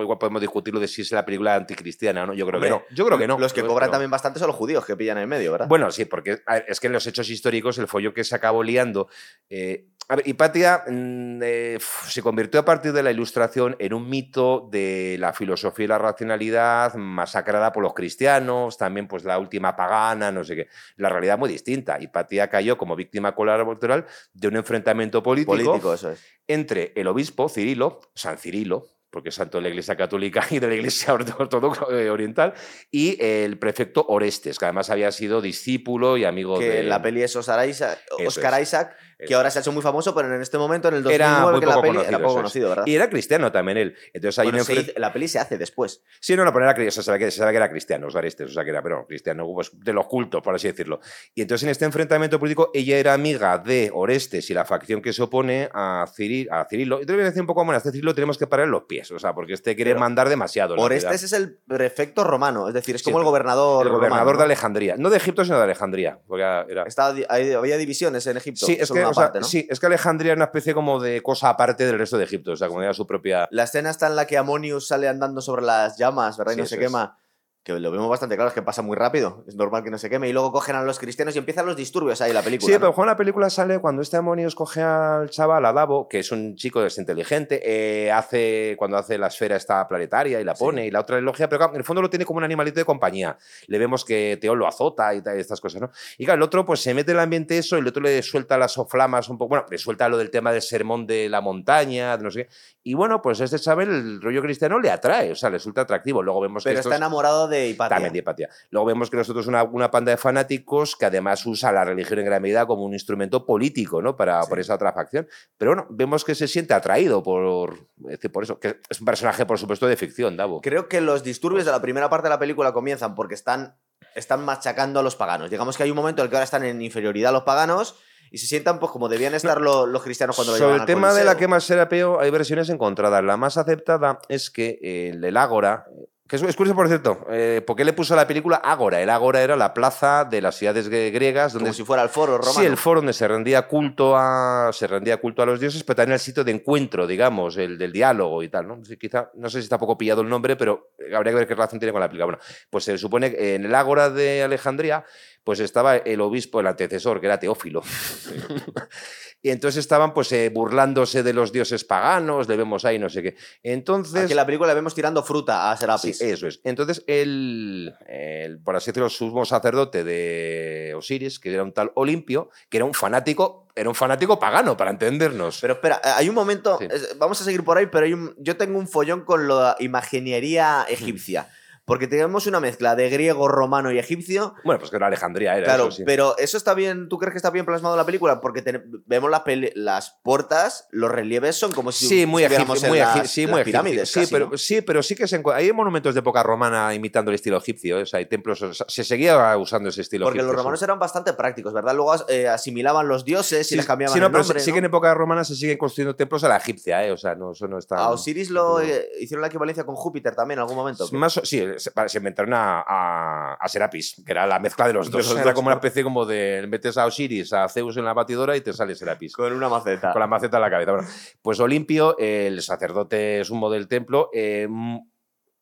[0.03, 2.35] igual podemos discutirlo de si es la película anticristiana, ¿no?
[2.35, 2.83] Yo creo que no.
[2.93, 3.39] Yo creo que no.
[3.39, 5.69] Los que cobran también bastante son los judíos que pillan en medio, ¿verdad?
[5.69, 9.09] Bueno, sí, porque es que en los hechos históricos el follo que se acabó liando
[9.49, 14.09] eh, a ver, Hipatia mm, eh, se convirtió a partir de la Ilustración en un
[14.09, 19.77] mito de la filosofía y la racionalidad masacrada por los cristianos, también pues la última
[19.77, 20.69] pagana, no sé qué.
[20.97, 21.99] La realidad muy distinta.
[22.01, 26.23] Hipatia cayó como víctima colateral de un enfrentamiento político, político eso es.
[26.49, 30.67] entre el obispo Cirilo, San Cirilo, porque es santo de la Iglesia Católica y de
[30.67, 32.53] la Iglesia Ortodoxa eh, Oriental,
[32.91, 36.83] y el prefecto Orestes, que además había sido discípulo y amigo que de...
[36.83, 40.35] la peli es Oscar Isaac, Oscar Isaac que ahora se ha hecho muy famoso, pero
[40.35, 42.87] en este momento, en el 2009, que la peli conocido, era poco conocido, ¿verdad?
[42.87, 43.97] Y era cristiano también él.
[44.13, 44.65] Entonces bueno,
[44.97, 46.03] la peli se hace después.
[46.21, 48.07] Sí, no, no, pero era, o sea, se, sabe que, se sabe que era cristiano,
[48.07, 51.01] Oscar Orestes, o sea, que era, pero cristiano pues, de los cultos, por así decirlo.
[51.35, 55.13] Y entonces en este enfrentamiento político, ella era amiga de Orestes y la facción que
[55.13, 56.55] se opone a, Cirilo.
[56.55, 57.03] A Cirilo.
[57.03, 58.85] Y te voy a decir un poco, bueno, a este Cirilo tenemos que parar los
[58.85, 60.75] pies, o sea, porque este quiere mandar demasiado.
[60.77, 63.87] Orestes es el prefecto romano, es decir, es como el gobernador.
[63.87, 64.97] El gobernador romano, de Alejandría.
[64.97, 66.19] No de Egipto, sino de Alejandría.
[66.27, 66.85] Porque era...
[66.85, 68.67] Estaba, había divisiones en Egipto.
[68.67, 69.05] Sí, es que,
[69.43, 72.53] sí, es que Alejandría era una especie como de cosa aparte del resto de Egipto,
[72.53, 73.49] o sea, como era su propia...
[73.51, 76.55] La escena está en la que Amonius sale andando sobre las llamas, ¿verdad?
[76.55, 77.19] Y no se quema
[77.65, 80.11] que lo vemos bastante claro, es que pasa muy rápido, es normal que no se
[80.11, 82.71] queme, y luego cogen a los cristianos y empiezan los disturbios ahí en la película.
[82.71, 86.19] Sí, pero Juan, la película sale cuando este demonio coge al chaval, a Davo, que
[86.19, 90.87] es un chico desinteligente, eh, hace, cuando hace la esfera esta planetaria y la pone,
[90.87, 93.39] y la otra elogia, pero en el fondo lo tiene como un animalito de compañía.
[93.67, 95.91] Le vemos que Teo lo azota y, tal, y estas cosas, ¿no?
[96.19, 98.23] Y claro, el otro pues se mete en el ambiente eso, y el otro le
[98.23, 101.41] suelta las oflamas un poco, bueno, le suelta lo del tema del sermón de la
[101.41, 102.51] montaña, de no sé qué.
[102.83, 106.23] Y bueno, pues este chaval, el rollo cristiano le atrae, o sea, le resulta atractivo.
[106.23, 107.97] Luego vemos pero está enamorado de Hipatia.
[107.97, 108.49] También de Hipatia.
[108.71, 112.27] Luego vemos que nosotros una, una panda de fanáticos que además usa la religión en
[112.27, 114.17] gran medida como un instrumento político, ¿no?
[114.17, 115.27] Para, por esa otra facción.
[115.57, 117.89] Pero bueno, vemos que se siente atraído por,
[118.33, 120.61] por eso, que es un personaje, por supuesto, de ficción, Davo.
[120.61, 123.77] Creo que los disturbios de la primera parte de la película comienzan porque están,
[124.15, 125.51] están machacando a los paganos.
[125.51, 127.97] Digamos que hay un momento en el que ahora están en inferioridad los paganos
[128.31, 131.15] y se sientan pues como debían estar lo- los cristianos cuando Sobre el al tema
[131.15, 133.23] de la quema serapeo hay versiones encontradas.
[133.23, 135.87] La más aceptada es que el, el Ágora,
[136.27, 139.03] que es, es curioso por cierto, eh, ¿por qué le puso a la película Ágora?
[139.03, 142.39] El Ágora era la plaza de las ciudades griegas donde como si fuera el foro
[142.39, 142.61] romano.
[142.61, 145.97] Sí, el foro donde se rendía culto a se rendía culto a los dioses, pero
[145.97, 148.83] también el sitio de encuentro, digamos, el del diálogo y tal, ¿no?
[148.85, 151.55] Sí, quizá, no sé si está poco pillado el nombre, pero habría que ver qué
[151.55, 152.25] relación tiene con la película.
[152.25, 152.39] Bueno,
[152.71, 155.05] pues se supone que en el Ágora de Alejandría,
[155.45, 157.83] pues estaba el obispo, el antecesor, que era Teófilo.
[159.45, 163.23] y entonces estaban pues eh, burlándose de los dioses paganos, le vemos ahí no sé
[163.23, 163.37] qué.
[163.63, 166.17] Entonces Aquí en la película le vemos tirando fruta a Serapis.
[166.17, 166.61] Sí, eso es.
[166.65, 172.49] Entonces, el, el, por así decirlo, sumo sacerdote de Osiris, que era un tal Olimpio,
[172.71, 175.59] que era un fanático, era un fanático pagano, para entendernos.
[175.61, 176.89] Pero espera, eh, hay un momento, Sí.
[177.19, 180.87] vamos a seguir por ahí, pero hay un- yo tengo un follón con la imaginería
[180.89, 181.49] egipcia.
[181.87, 184.55] Porque tenemos una mezcla de griego, romano y egipcio.
[184.65, 186.03] bueno, pues que era Alejandría, era Claro, eso, sí.
[186.07, 188.41] pero eso está bien, ¿tú crees que está bien plasmado en la película?
[188.41, 188.63] Porque
[189.07, 192.91] vemos las, peli- las puertas, los relieves son como si Sí, muy estuviéramos egipcio, en
[192.91, 193.65] muy las- sí, las muy egipcio.
[193.83, 194.11] pirámides.
[194.11, 194.57] Sí, pero, ¿no?
[194.59, 195.43] sí, pero sí que se.
[195.55, 197.99] Hay monumentos de época romana imitando el estilo egipcio.
[197.99, 198.03] ¿eh?
[198.03, 198.63] O sea, hay templos.
[198.63, 200.53] o sea, se seguía usando ese estilo Porque egipcio.
[200.53, 200.85] los romanos sí.
[200.85, 201.95] eran bastante prácticos, ¿verdad?
[201.95, 204.75] Luego eh, asimilaban los dioses y les cambiaban sí, no, el pero nombre, sí ¿no?
[204.75, 207.13] que en época romana se siguen construyendo templos a la egipcia, ¿eh?
[207.13, 207.97] O sea, no, eso no está.
[207.97, 211.07] A Osiris lo eh, hicieron la equivalencia con Júpiter también en algún momento.
[211.13, 215.37] Más, sí, se, inventaron a, a, a Serapis, que era la mezcla de los dos.
[215.37, 218.61] era como una especie como de metes a Osiris, a Zeus en la batidora y
[218.61, 219.35] te sale Serapis.
[219.35, 220.13] Con una maceta.
[220.13, 220.93] Con la maceta en la cabeza.
[220.93, 221.09] Bueno,
[221.43, 224.69] pues Olimpio, el sacerdote sumo del templo, eh,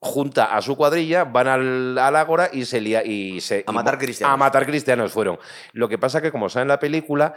[0.02, 3.98] junta a su cuadrilla, van al, al ágora y se lía y se A matar
[3.98, 4.34] cristianos.
[4.34, 5.38] A matar cristianos fueron.
[5.72, 7.34] Lo que pasa que como sale en la película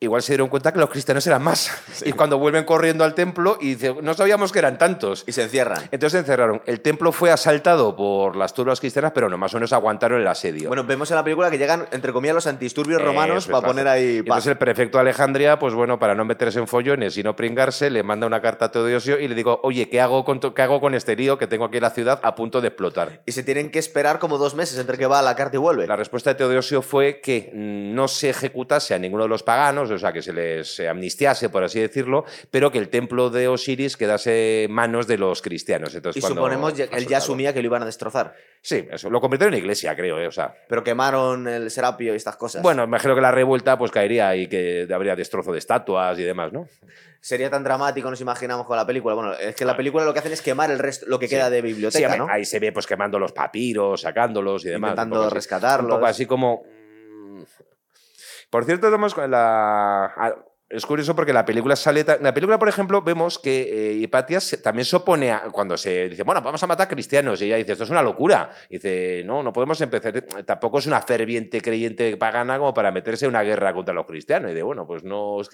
[0.00, 1.72] Igual se dieron cuenta que los cristianos eran más.
[2.04, 5.24] Y cuando vuelven corriendo al templo y dicen, no sabíamos que eran tantos.
[5.26, 5.82] Y se encierran.
[5.90, 6.62] Entonces se encerraron.
[6.66, 10.26] El templo fue asaltado por las turbas cristianas, pero no, más o menos aguantaron el
[10.28, 10.68] asedio.
[10.68, 13.88] Bueno, vemos en la película que llegan, entre comillas, los antidisturbios romanos Eso para poner
[13.88, 14.26] ahí paz.
[14.26, 17.90] Entonces el prefecto de Alejandría, pues bueno, para no meterse en follones y no pringarse,
[17.90, 20.80] le manda una carta a Teodosio y le digo, oye, ¿qué hago con, qué hago
[20.80, 23.22] con este lío que tengo aquí en la ciudad a punto de explotar?
[23.26, 25.88] Y se tienen que esperar como dos meses entre que va la carta y vuelve.
[25.88, 29.98] La respuesta de Teodosio fue que no se ejecutase a ninguno de los paganos, o
[29.98, 33.96] sea, que se les eh, amnistiase, por así decirlo, pero que el templo de Osiris
[33.96, 35.94] quedase en manos de los cristianos.
[35.94, 38.34] Entonces, y suponemos que él ya asumía que lo iban a destrozar.
[38.60, 39.08] Sí, eso.
[39.10, 40.26] Lo convirtieron en iglesia, creo, ¿eh?
[40.26, 42.62] O sea, Pero quemaron el serapio y estas cosas.
[42.62, 46.52] bueno, imagino que la revuelta pues caería y que habría destrozo de estatuas y demás,
[46.52, 46.66] ¿no?
[47.20, 49.14] Sería tan dramático, nos imaginamos con la película.
[49.14, 51.34] Bueno, es que la película lo que hacen es quemar el resto, lo que Sí.
[51.34, 52.28] queda de biblioteca, ahí- ¿no?
[52.30, 54.90] ahí se ve pues quemando los papiros, sacándolos y demás.
[54.90, 55.90] Intentando rescatarlos.
[55.94, 56.62] Un poco así como...
[58.50, 58.90] Por cierto,
[59.28, 60.04] la...
[60.16, 60.34] ah,
[60.70, 62.00] Es curioso porque la película sale...
[62.00, 64.08] En la película, por ejemplo, vemos que eh,
[64.62, 65.40] también se opone a...
[65.50, 67.40] Cuando se dice, bueno, vamos a matar cristianos.
[67.40, 68.50] Y ella dice, esto es una locura.
[68.68, 70.20] Dice, no, no podemos empezar...
[70.44, 74.50] Tampoco es una ferviente creyente pagana como para meterse en una guerra contra los cristianos.
[74.50, 75.48] Y de, bueno, pues no es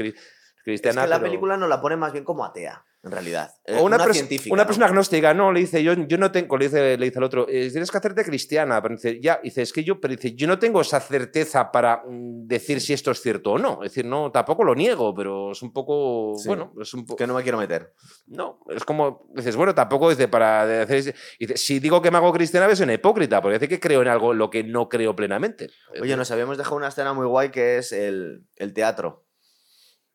[0.67, 3.51] es que la pero- película nos la pone más bien como atea, en realidad.
[3.67, 4.53] Eh, o una, pers- científica.
[4.55, 4.67] una ¿no?
[4.67, 7.47] persona agnóstica, no, le dice, yo, yo no tengo, le dice, le dice al otro,
[7.49, 10.47] "Eh, tienes que hacerte cristiana, pero dice, ya, dice, es que yo, pero dice, yo
[10.47, 13.83] no tengo esa certeza para mm, decir si esto es cierto o no.
[13.85, 16.49] Es decir, no, tampoco lo niego, pero es un poco, Sí.
[16.49, 17.93] bueno, es un poco, Que no me quiero meter.
[18.29, 22.33] no, es como, dices, bueno, tampoco dice, para decir, dice, si digo que me hago
[22.33, 25.15] cristiana, es una hipócrita, porque dice que creo en algo en lo que no creo
[25.15, 25.69] plenamente.
[26.01, 29.24] Oye, nos habíamos dejado una escena muy guay que es el, el teatro.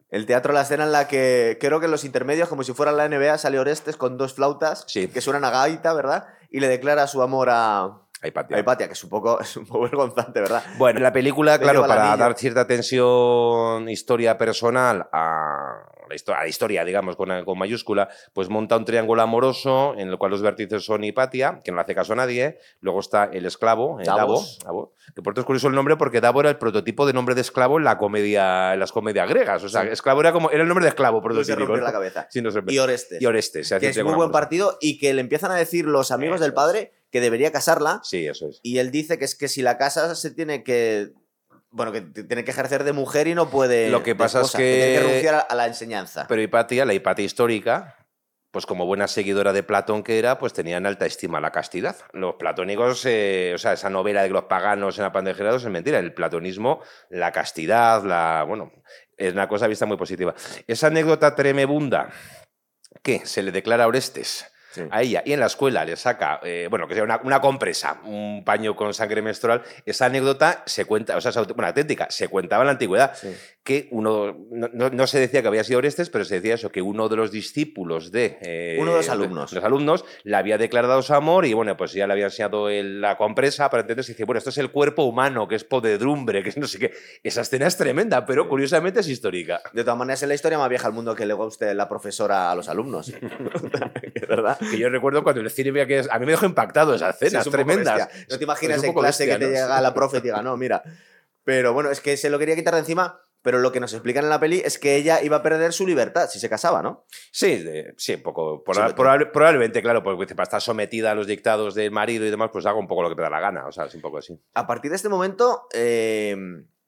[0.10, 2.92] El teatro, la escena en la que creo que en los intermedios, como si fuera
[2.92, 5.08] la NBA, sale Orestes con dos flautas Sí.
[5.08, 6.28] que suenan a gaita, ¿verdad?
[6.50, 7.92] Y le declara su amor a,
[8.24, 8.58] Hay patio.
[8.58, 10.64] a Hipatia, que es un poco, es un poco vergonzante, ¿verdad?
[10.78, 16.42] Bueno, en la película, claro, para dar cierta tensión, historia personal a la, histo- a
[16.42, 20.42] la historia, digamos, con, con mayúscula, pues monta un triángulo amoroso en el cual los
[20.42, 24.06] vértices son Hipatia, que no le hace caso a nadie, luego está el esclavo, el
[24.06, 24.60] Davo, Davos.
[24.64, 27.36] Davo, que por cierto es curioso el nombre porque Davo era el prototipo de nombre
[27.36, 29.88] de esclavo en, la comedia, en las comedias griegas, o sea, Sí.
[29.92, 31.78] esclavo era como, era el nombre de esclavo No se prototípico.
[31.78, 31.84] ¿no?
[31.84, 32.28] la cabeza.
[32.30, 32.74] Sí, no se rompe.
[32.74, 34.32] Y Orestes, Y Orestes, que es muy buen amoroso.
[34.32, 38.02] partido y que le empiezan a decir los amigos Eso del padre que debería casarla
[38.04, 38.60] Sí, eso es.
[38.64, 41.10] y él dice que es que si la casa se tiene que...
[41.72, 43.90] Bueno, que tiene que ejercer de mujer y no puede...
[43.90, 46.26] Lo que pasa es que- tiene que renunciar a, a la enseñanza.
[46.28, 47.96] Pero Hipatia, la Hipatia histórica,
[48.52, 51.96] pues como buena seguidora de Platón que era, pues tenía en alta estima la castidad.
[52.14, 56.00] Los platónicos, eh, o sea, esa novela de que los paganos eran pandejerados es mentira.
[56.00, 58.44] El platonismo, la castidad, la.
[58.48, 58.72] Bueno,
[59.16, 60.34] es una cosa vista muy positiva.
[60.66, 62.10] Esa anécdota tremebunda
[63.04, 64.82] que se le declara a Orestes Sí.
[64.92, 68.02] a ella y en la escuela le saca, eh, bueno, que sea una, una compresa,
[68.06, 72.28] un paño con sangre menstrual, esa anécdota se cuenta, o sea, es bueno, auténtica, se
[72.30, 73.36] contaba en la antigüedad Sí.
[73.64, 76.72] que uno, no, no- no se decía que había sido Orestes, pero se decía eso,
[76.72, 78.38] que uno de los discípulos de...
[78.42, 79.52] eh, Uno de los alumnos.
[79.54, 83.02] los alumnos le había declarado su amor y bueno, pues ya le había enseñado el-
[83.02, 86.50] la compresa para entonces dice, bueno, esto es el cuerpo humano, que es podedrumbre, que
[86.50, 86.92] es no sé qué.
[87.24, 89.62] Esa escena es tremenda, pero curiosamente es histórica.
[89.74, 92.52] De todas maneras, es la historia más vieja del mundo que le guste la profesora
[92.52, 93.12] a los alumnos.
[94.30, 94.58] Verdad.
[94.72, 97.26] Que yo recuerdo cuando el cine que es- a mí me dejó impactado esas Sí,
[97.26, 98.10] escenas es un poco tremendas.
[98.30, 99.58] No te imaginas Es en clase bestia, que te ¿no?
[99.62, 100.84] llega la profe y diga, no, mira.
[101.44, 104.26] Pero bueno, es que se lo quería quitar de encima, pero lo que nos explican
[104.26, 107.06] en la peli es que ella iba a perder su libertad si se casaba, ¿no?
[107.32, 108.64] Sí, de- sí, un poco.
[108.68, 112.30] Sí, proba- probable- probablemente, claro, porque para estar sometida a los dictados del marido y
[112.30, 113.66] demás, pues hago un poco lo que te da la gana.
[113.66, 114.40] O sea, es un poco así.
[114.54, 116.36] A partir de este momento, eh,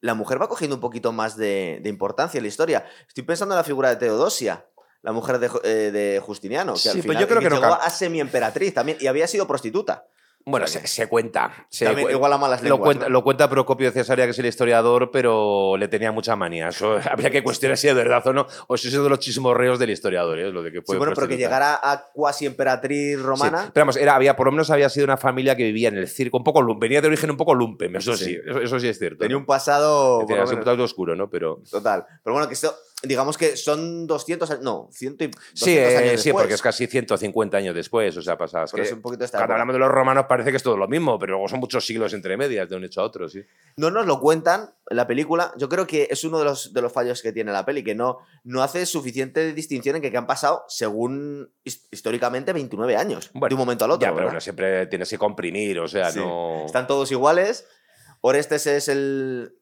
[0.01, 2.86] la mujer va cogiendo un poquito más de, de importancia en la historia.
[3.07, 4.65] Estoy pensando en la figura de Teodosia,
[5.04, 7.56] la mujer de, eh, de Justiniano, que Sí, al pero final yo creo que no
[7.62, 10.06] llegó a semi-emperatriz también y había sido prostituta.
[10.44, 11.52] Bueno, se, se cuenta.
[11.70, 12.82] se También cu- igual a malas lo, lenguas.
[12.88, 13.12] cuenta, ¿no?
[13.12, 16.70] lo cuenta Procopio de Cesarea, que es el historiador, pero le tenía mucha manía.
[16.70, 19.78] Eso habría que cuestionar si es verdad o no, o si es de los chismorreos
[19.78, 20.50] del historiador, ¿eh?
[20.52, 23.70] lo de que Sí, fue bueno, pero que llegara a cuasi emperatriz Sí, romana.
[23.72, 26.08] Pero vamos, era, había, por lo menos había sido una familia que vivía en el
[26.08, 28.40] circo, un poco lum- venía de origen un poco lumpen, eso sí, Sí.
[28.44, 29.20] eso, eso sí es cierto.
[29.20, 29.42] Tenía ¿no?
[29.42, 30.22] un pasado.
[30.22, 31.30] Decir, por lo un tanto oscuro, ¿no?
[31.30, 31.62] Pero.
[31.70, 32.04] Total.
[32.24, 34.64] Pero bueno, que esto, digamos que son 200 años.
[34.64, 36.44] No, 100 y 200 Sí, eh, años sí, después.
[36.44, 38.72] porque es casi 150 años después, o sea, pasadas.
[38.72, 41.18] Por eso un poquito Cuando hablamos de los romanos parece que es todo lo mismo,
[41.20, 43.42] pero luego son muchos siglos entre medias de un hecho a otro, sí.
[43.78, 45.54] No nos lo cuentan en la película.
[45.58, 47.96] Yo creo que es uno de los, de los fallos que tiene la peli, que
[47.96, 53.30] no, no hace suficiente distinción en que, que han pasado, según his- históricamente, 29 años.
[53.34, 54.08] Bueno, de un momento al otro.
[54.08, 56.20] ya, pero bueno, siempre tienes que comprimir, o sea, Sí.
[56.20, 56.66] no.
[56.66, 57.66] Están todos iguales.
[58.22, 59.56] Orestes es el.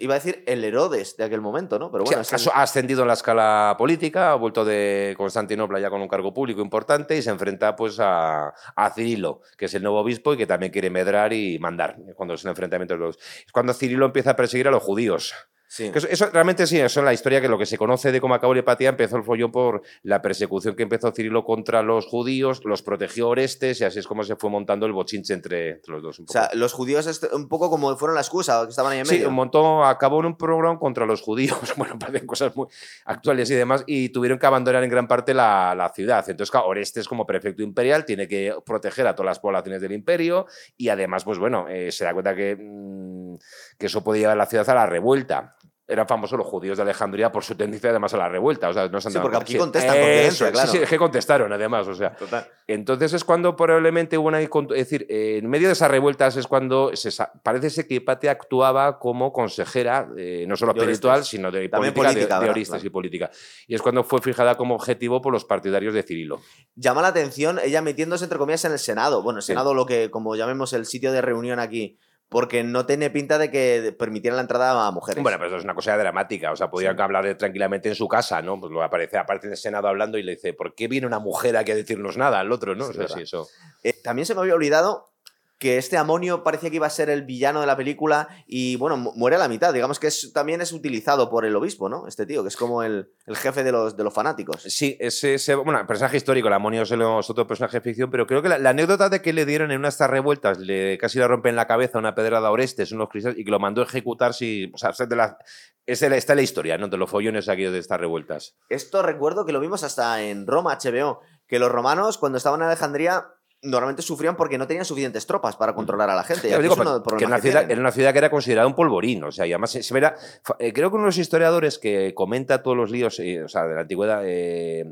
[0.00, 1.90] Iba a decir el Herodes de aquel momento, ¿no?
[1.90, 5.80] Pero Sí, bueno, es el- ha ascendido en la escala política, ha vuelto de Constantinopla
[5.80, 9.74] ya con un cargo público importante y se enfrenta pues a, a Cirilo, que es
[9.74, 13.00] el nuevo obispo y que también quiere medrar y mandar cuando es un enfrentamiento de
[13.00, 13.16] los...
[13.16, 15.34] Es cuando Cirilo empieza a perseguir a los judíos.
[15.74, 15.90] Sí.
[15.94, 18.34] Eso, eso realmente sí, eso es la historia que lo que se conoce de cómo
[18.34, 22.60] acabó la hepatía empezó el follón por la persecución que empezó Cirilo contra los judíos,
[22.64, 26.02] los protegió Orestes y así es como se fue montando el bochinche entre, entre los
[26.02, 26.18] dos.
[26.20, 29.00] un O sea, los judíos est- un poco como fueron la excusa, que estaban ahí
[29.00, 29.28] en Sí, medio.
[29.28, 32.68] un montón, acabó en un programa contra los judíos, bueno, parecen cosas muy
[33.04, 36.24] actuales y demás, y tuvieron que abandonar en gran parte la, la ciudad.
[36.28, 40.46] Entonces, claro, Orestes como prefecto imperial tiene que proteger a todas las poblaciones del imperio
[40.76, 43.34] y además, pues bueno, eh, se da cuenta que, mm,
[43.78, 45.56] que eso puede llevar a la ciudad a la revuelta.
[45.86, 48.70] Eran famosos los judíos de Alejandría por su tendencia además a la revuelta.
[48.70, 50.70] O sea, no se Sí, porque aquí contestan por sí, claro.
[50.72, 52.16] sí, es que contestaron además, o sea.
[52.16, 52.48] Total.
[52.66, 54.40] Entonces es cuando probablemente hubo una...
[54.40, 57.10] Es decir, eh, en medio de esas revueltas es cuando se
[57.42, 62.40] parece ser que Hipatia actuaba como consejera, eh, no solo espiritual, sino de También política,
[62.40, 63.30] de- política, de, y política.
[63.66, 66.40] Y es cuando fue fijada como objetivo por los partidarios de Cirilo.
[66.76, 69.22] Llama la atención ella metiéndose, entre comillas, en el Senado.
[69.22, 69.48] Bueno, el Sí.
[69.48, 71.98] Senado, lo que, como llamemos, el sitio de reunión aquí.
[72.34, 75.22] Porque no tiene pinta de que permitieran la entrada a mujeres.
[75.22, 76.50] Bueno, pero eso es una cosa dramática.
[76.50, 77.02] O sea, podían Sí.
[77.02, 78.58] hablar tranquilamente en su casa, ¿no?
[78.58, 81.20] Pues lo aparece, aparece en el Senado hablando y le dice, ¿por qué viene una
[81.20, 82.86] mujer aquí a decirnos nada al otro, no?
[82.86, 83.46] Sí, o sea, sí, eso...
[83.84, 85.13] Eh, también se me había olvidado
[85.58, 88.96] que este amonio parecía que iba a ser el villano de la película y, bueno,
[88.96, 89.72] mu- muere a la mitad.
[89.72, 92.06] Digamos que es, también es utilizado por el obispo, ¿no?
[92.08, 94.62] Este tío, que es como el, el jefe de los, de los fanáticos.
[94.62, 98.10] Sí, ese, ese- bueno, personaje histórico, el amonio es el- es otro personaje de ficción,
[98.10, 100.58] pero creo que la, la anécdota de que le dieron en una de estas revueltas,
[100.58, 103.60] le, casi le rompen la cabeza una pedrada a Orestes, unos cristianos, y que lo
[103.60, 105.38] mandó a ejecutar, si, o sea, es de la,
[105.86, 106.88] es está la historia, ¿no?
[106.88, 108.56] De los follones aquí de estas revueltas.
[108.68, 112.66] Esto recuerdo que lo vimos hasta en Roma, HBO, que los romanos, cuando estaban en
[112.66, 113.26] Alejandría,
[113.64, 116.52] normalmente sufrían porque no tenían suficientes tropas para controlar a la gente.
[116.54, 117.70] Aquí digo, que era una, que ciudad, tienen.
[117.72, 120.14] era una ciudad que era considerada un polvorín, o sea, y además se, se verá,
[120.42, 123.48] fa- eh, creo que uno de los historiadores que comenta todos los líos, eh, o
[123.48, 124.84] sea, de la antigüedad, eh,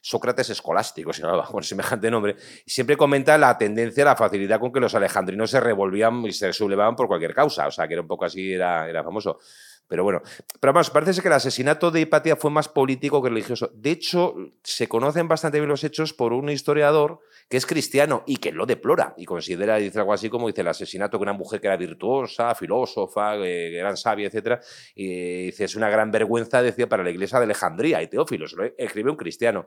[0.00, 2.36] Sócrates escolástico, se llamaba, con semejante nombre,
[2.66, 6.96] siempre comenta la tendencia, la facilidad con que los alejandrinos se revolvían y se sublevaban
[6.96, 9.38] por cualquier causa, o sea, que era un poco así, era, era famoso.
[9.88, 10.22] Pero bueno,
[10.60, 13.70] pero vamos, parece ser que el asesinato de Hipatia fue más político que religioso.
[13.74, 18.38] De hecho, se conocen bastante bien los hechos por un historiador que es cristiano y
[18.38, 21.60] que lo deplora y considera, dice algo así como dice el asesinato de una mujer
[21.60, 24.60] que era virtuosa, filósofa, eh, gran sabia, etcétera,
[24.94, 28.64] y dice es una gran vergüenza, decía, para la iglesia de Alejandría y Teófilo, lo
[28.76, 29.66] escribe un cristiano.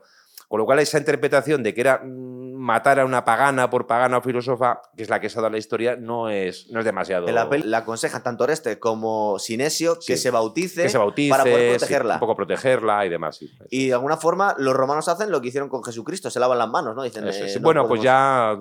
[0.50, 4.18] Con lo cual esa interpretación de que era mm, matar a una pagana por pagana
[4.18, 6.84] o filósofa, que es la que se ha dado la historia, no es, no es
[6.84, 7.28] demasiado...
[7.28, 10.16] En la peli le aconsejan tanto Oreste como Sinesio que Sí.
[10.18, 12.14] se bautice, que se bautice, para poder sí, protegerla.
[12.14, 13.36] un poco protegerla y demás.
[13.36, 13.50] sí.
[13.70, 16.68] Y de alguna forma los romanos hacen lo que hicieron con Jesucristo, se lavan las
[16.68, 17.02] manos, ¿no?
[17.04, 18.58] Dicen, eh, no bueno, pues ya,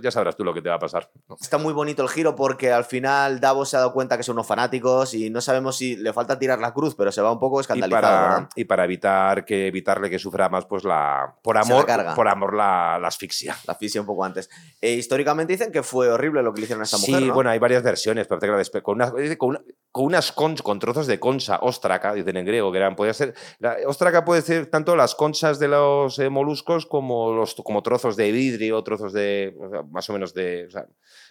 [0.00, 1.10] ya sabrás tú lo que te va a pasar.
[1.40, 4.34] Está muy bonito el giro porque al final Davos se ha dado cuenta que son
[4.36, 7.40] unos fanáticos y no sabemos si le falta tirar la cruz, pero se va un
[7.40, 8.02] poco Y escandalizado.
[8.02, 8.48] para, ¿verdad?
[8.54, 11.34] y para evitar que evitarle que sufra más, pues la, la.
[11.42, 12.14] Por la amor, carga.
[12.14, 13.56] por amor la, la asfixia.
[13.66, 14.48] La asfixia un poco antes.
[14.80, 17.16] Eh, históricamente dicen que fue horrible lo que le hicieron a esta mujer.
[17.20, 17.34] Sí, ¿no?
[17.34, 20.78] bueno, hay varias versiones, pero te la con, dice con, una- con unas conch- con
[20.78, 24.66] trozos de concha, óstraca, dicen en griego, que eran, podía ser, la óstraca puede ser
[24.66, 29.54] tanto las conchas de los eh, moluscos como, los, como trozos de vidrio, trozos de,
[29.60, 30.86] o sea, más o menos de, o, sea,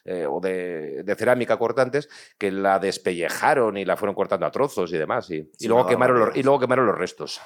[0.06, 4.92] eh, o de, de cerámica cortantes, que la despellejaron y la fueron cortando a trozos
[4.94, 6.40] y demás, y, Sí, y, luego, una quemaron los, barbaridad.
[6.40, 7.42] y luego quemaron los restos.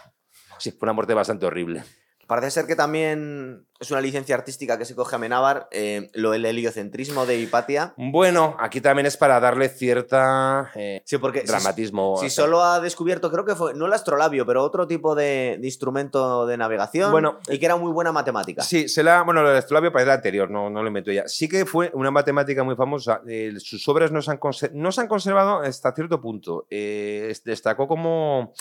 [0.59, 1.83] Sí, fue una muerte bastante horrible.
[2.27, 6.31] Parece ser que también es una licencia artística que se coge a Menábar, eh, lo
[6.31, 7.93] del heliocentrismo de Hipatia.
[7.95, 12.17] Bueno, aquí también es para darle cierta eh, Sí, porque dramatismo.
[12.19, 15.65] Si, solo ha descubierto, creo que fue, no el astrolabio, pero otro tipo de, de
[15.67, 18.61] instrumento de navegación Bueno, y que era muy buena matemática.
[18.63, 21.27] Sí, se la, bueno, del astrolabio parece la anterior, no, no lo inventó ella.
[21.27, 23.21] Sí que fue una matemática muy famosa.
[23.27, 24.39] eh, sus obras no se han,
[24.73, 26.65] no se han conservado hasta cierto punto.
[26.69, 28.53] Eh, es- destacó como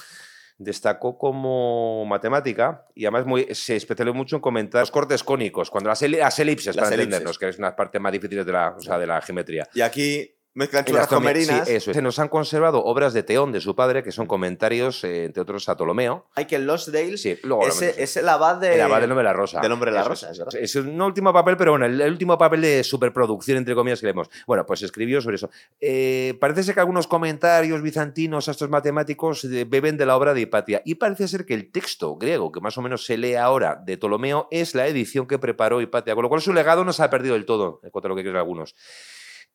[0.59, 5.91] destacó como matemática y además muy, se especializó mucho en comentar los cortes cónicos, cuando
[5.91, 7.07] las, eli- las elipses, Las para elipses.
[7.07, 9.69] entendernos, que es una parte más difíciles de la, o sea, de la geometría.
[9.75, 11.69] Y aquí mezclan churras con come- sí, merinas.
[11.69, 11.95] eso es.
[11.97, 15.43] Se nos han conservado obras de Teón, de su padre, que son comentarios, eh, entre
[15.43, 16.27] otros, a Ptolomeo.
[16.35, 18.75] Hay que Losdale Sí, luego ese, es el abad de...
[18.75, 19.61] El abad del nombre de la rosa.
[19.61, 20.33] del hombre de la Eso rosa, es.
[20.33, 20.55] es verdad.
[20.61, 24.07] Es un último papel, pero bueno, el, el último papel de superproducción, entre comillas, que
[24.07, 24.29] leemos.
[24.47, 25.51] Bueno, pues escribió sobre eso.
[25.81, 30.41] Eh, parece ser que algunos comentarios bizantinos a estos matemáticos beben de la obra de
[30.41, 30.83] Hipatia.
[30.85, 33.97] Y parece ser que el texto griego, que más o menos se lee ahora de
[33.99, 36.15] Ptolomeo, es la edición que preparó Hipatia.
[36.15, 38.17] Con lo cual su legado no se ha perdido del todo, en cuanto a lo
[38.17, 38.75] que creen algunos.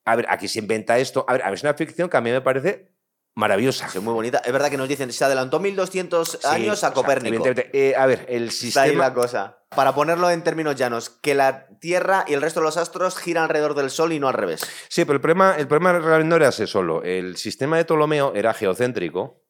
[0.06, 1.26] A ver, aquí se inventa esto.
[1.28, 2.92] A ver, a ver, es una ficción que a mí me parece
[3.36, 3.88] maravillosa.
[3.90, 4.40] Sí, muy bonita.
[4.44, 7.44] Es verdad que nos dicen, se adelantó 1200 Sí, años a Copérnico.
[7.48, 9.08] eh, a ver, el Está ahí sistema...
[9.08, 9.58] la cosa.
[9.70, 13.44] Para ponerlo en términos llanos, que la Tierra y el resto de los astros giran
[13.46, 14.62] alrededor del Sol y no al revés.
[14.90, 17.04] Sí, pero el problema, el problema realmente no era ese solo.
[17.04, 19.42] El sistema de Ptolomeo era geocéntrico.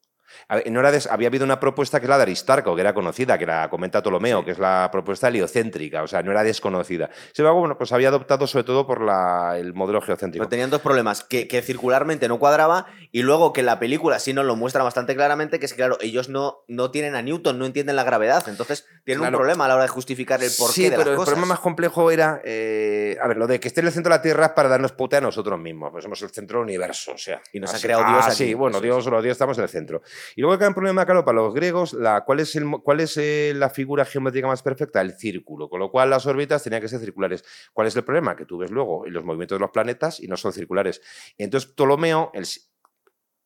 [0.47, 2.81] A ver, no era des- había habido una propuesta que es la de Aristarco, que
[2.81, 4.45] era conocida, que la comenta Ptolomeo, Sí.
[4.45, 7.09] que es la propuesta heliocéntrica, o sea, no era desconocida.
[7.33, 10.41] Sin embargo, bueno, pues había adoptado sobre todo por la- el modelo geocéntrico.
[10.43, 14.33] Pero tenían dos problemas, que, que circularmente no cuadraba y luego que la película sí
[14.33, 17.57] nos lo muestra bastante claramente, que es que, claro, ellos no, no tienen a Newton,
[17.59, 19.37] no entienden la gravedad, entonces tienen Claro.
[19.37, 21.33] un problema a la hora de justificar el porqué sí, de pero las el cosas.
[21.33, 24.17] problema más complejo era, eh, a ver, lo de que esté en el centro de
[24.17, 27.13] la Tierra es para darnos pote a nosotros mismos, pues somos el centro del universo,
[27.13, 27.41] o sea.
[27.53, 29.69] Y nos ha creado Dios ah, aquí, Sí, bueno, Dios, los Dios estamos en el
[29.69, 30.01] centro.
[30.35, 34.47] Y luego queda un problema, claro, para los griegos, ¿cuál es, eh, la figura geométrica
[34.47, 35.01] más perfecta?
[35.01, 37.43] El círculo, con lo cual las órbitas tenían que ser circulares.
[37.73, 38.35] ¿Cuál es el problema?
[38.35, 41.01] Que tú ves luego los movimientos de los planetas y no son circulares.
[41.37, 42.31] Entonces Ptolomeo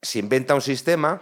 [0.01, 1.21] se inventa un sistema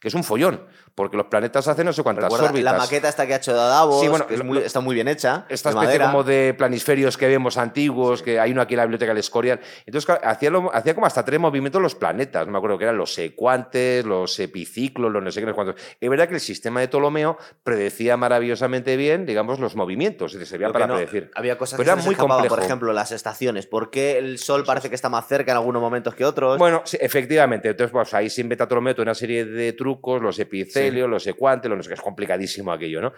[0.00, 2.72] que es un follón, porque los planetas hacen no sé cuántas Recuerda, órbitas.
[2.72, 5.08] la maqueta esta que ha hecho Davos, Sí, bueno, que es muy- está muy bien
[5.08, 5.46] hecha.
[5.48, 6.06] esta de especie madera.
[6.10, 9.60] como de planisferios que vemos antiguos, que hay uno aquí en la biblioteca del Escorial.
[9.86, 12.46] Entonces, claro, hacía, lo- hacía como hasta tres movimientos los planetas.
[12.46, 15.54] No me acuerdo que eran los secuantes, los epiciclos, los no sé qué, no sé
[15.56, 15.76] cuántos.
[16.00, 20.32] Es verdad que el sistema de Ptolomeo predecía maravillosamente bien, digamos, los movimientos.
[20.32, 21.30] Decir, servía para no, predecir.
[21.34, 23.66] Había cosas Pero que se era les muy escapaban, por ejemplo, las estaciones.
[23.66, 26.58] ¿Por qué el Sol parece que está más cerca en algunos momentos que otros?
[26.58, 27.68] Bueno, sí, efectivamente.
[27.70, 31.68] Entonces, pues ahí se inventa Ptolomeo toda una serie de trucos, los epicelios, los secuantes,
[31.68, 33.12] los no sé qué, es complicadísimo aquello, ¿no?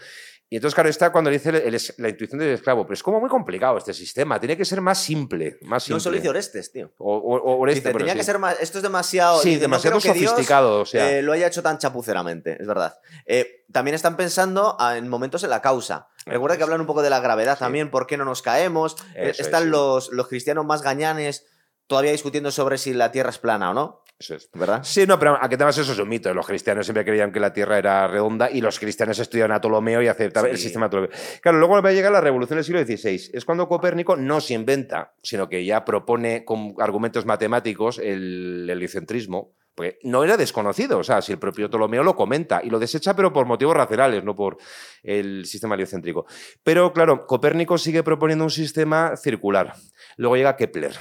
[0.51, 3.19] Y entonces, claro, está cuando dice el- el la intuición del esclavo, pero es como
[3.21, 5.97] muy complicado este sistema, tiene que ser más simple, más simple.
[5.97, 6.93] no solo dice Orestes, tío.
[6.99, 8.19] O, o- o Oreste, Dice, tenía sí.
[8.19, 8.61] que ser más.
[8.61, 9.41] Esto es demasiado.
[9.41, 11.11] Sí, dice, no demasiado creo que Dios, sofisticado, o sea.
[11.11, 12.99] eh, lo haya hecho tan chapuceramente, es verdad.
[13.25, 16.09] Eh, también están pensando ah, en momentos en la causa.
[16.27, 17.61] Recuerda que hablan un poco de la gravedad Sí.
[17.61, 18.97] también, por qué no nos caemos.
[19.15, 19.69] Eh, Eso es, están sí.
[19.71, 21.47] los, los cristianos más gañanes
[21.87, 24.49] todavía discutiendo sobre si la Tierra es plana o no, Eso es.
[24.55, 24.83] ¿verdad?
[24.85, 26.33] Sí, no, pero aquí además eso es un mito.
[26.33, 30.01] Los cristianos siempre creían que la Tierra era redonda y los cristianos estudiaban a Ptolomeo
[30.01, 31.11] y aceptaban el sistema de Ptolomeo.
[31.41, 33.31] Claro, luego va a llegar la revolución del siglo XVI.
[33.33, 39.57] Es cuando Copérnico no se inventa, sino que ya propone con argumentos matemáticos el heliocentrismo.
[39.75, 43.17] Porque no era desconocido, o sea, si el propio Ptolomeo lo comenta y lo desecha,
[43.17, 44.59] pero por motivos racionales, no por
[45.03, 46.27] el sistema heliocéntrico.
[46.63, 49.73] Pero claro, Copérnico sigue proponiendo un sistema circular.
[50.19, 50.93] Luego llega Kepler,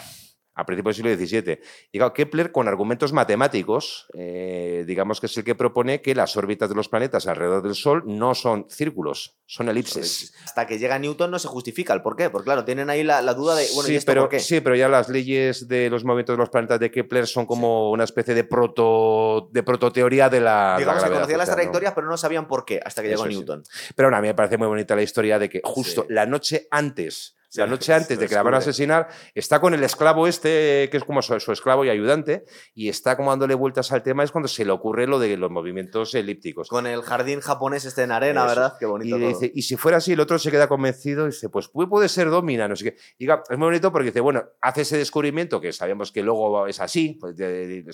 [0.53, 1.59] a principios del siglo XVII.
[1.91, 6.69] Llega Kepler con argumentos matemáticos, eh, digamos que es el que propone que las órbitas
[6.69, 10.33] de los planetas alrededor del Sol no son círculos, son elipses.
[10.43, 12.29] Hasta que llega Newton no se justifica el por qué.
[12.29, 14.39] Porque claro, tienen ahí la, la duda de, bueno, ¿y sí, esto pero, por qué?
[14.39, 17.91] sí, pero ya las leyes de los movimientos de los planetas de Kepler son como
[17.91, 20.75] una especie de proto de prototeoría de la.
[20.77, 23.23] de la Digamos que conocían las trayectorias, pero no sabían por qué hasta que llegó
[23.23, 23.37] Eso sí.
[23.37, 23.63] Newton.
[23.95, 26.67] Pero bueno, a mí me parece muy bonita la historia de que justo la noche
[26.71, 30.87] antes la noche antes de que la van a asesinar, está con el esclavo este,
[30.91, 34.31] que es como su, esclavo y ayudante, y está como dándole vueltas al tema, es
[34.31, 36.69] cuando se le ocurre lo de los movimientos elípticos.
[36.69, 38.73] Con el jardín japonés este en arena, ¿verdad?
[38.79, 39.17] Qué bonito.
[39.17, 42.09] Y, Dice, y si fuera así, el otro se queda convencido y dice, pues puede
[42.09, 42.97] ser Domina, no sé qué.
[43.17, 46.79] Diga, es muy bonito porque dice, bueno, hace ese descubrimiento que sabemos que luego es
[46.79, 47.35] así, pues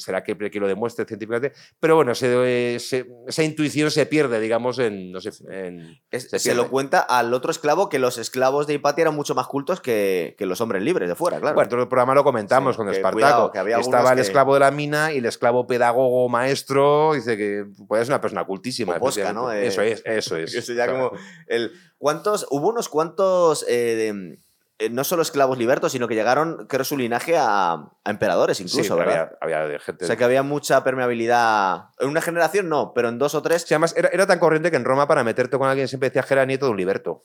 [0.02, 5.22] será que, que lo demuestre científicamente, pero bueno, esa intuición se pierde, digamos, en, no
[5.22, 9.47] sé, se, lo cuenta al otro esclavo que los esclavos de Hipatia eran mucho más
[9.48, 11.56] cultos que, que los hombres libres de fuera, claro.
[11.56, 13.52] Bueno, todo el programa lo comentamos con Espartaco.
[13.52, 17.66] que había Estaba el esclavo de la mina y el esclavo pedagogo maestro, dice que
[17.88, 18.98] puede ser una persona cultísima.
[19.34, 19.52] ¿no?
[19.52, 20.56] eso es, eso es.
[20.68, 21.12] Eso ya como
[21.48, 23.64] el, ¿cuántos, hubo unos cuantos...
[23.68, 24.40] Eh, eh,
[24.92, 29.32] no solo esclavos libertos, sino que llegaron, creo, su linaje a, emperadores incluso, ¿verdad?
[29.42, 30.06] Había, gente.
[30.06, 31.86] O sea, que había mucha permeabilidad.
[32.00, 33.66] En una generación no, pero en dos o tres.
[33.70, 36.46] además, era, tan corriente que en Roma para meterte con alguien siempre decía que era
[36.46, 37.24] nieto de un liberto.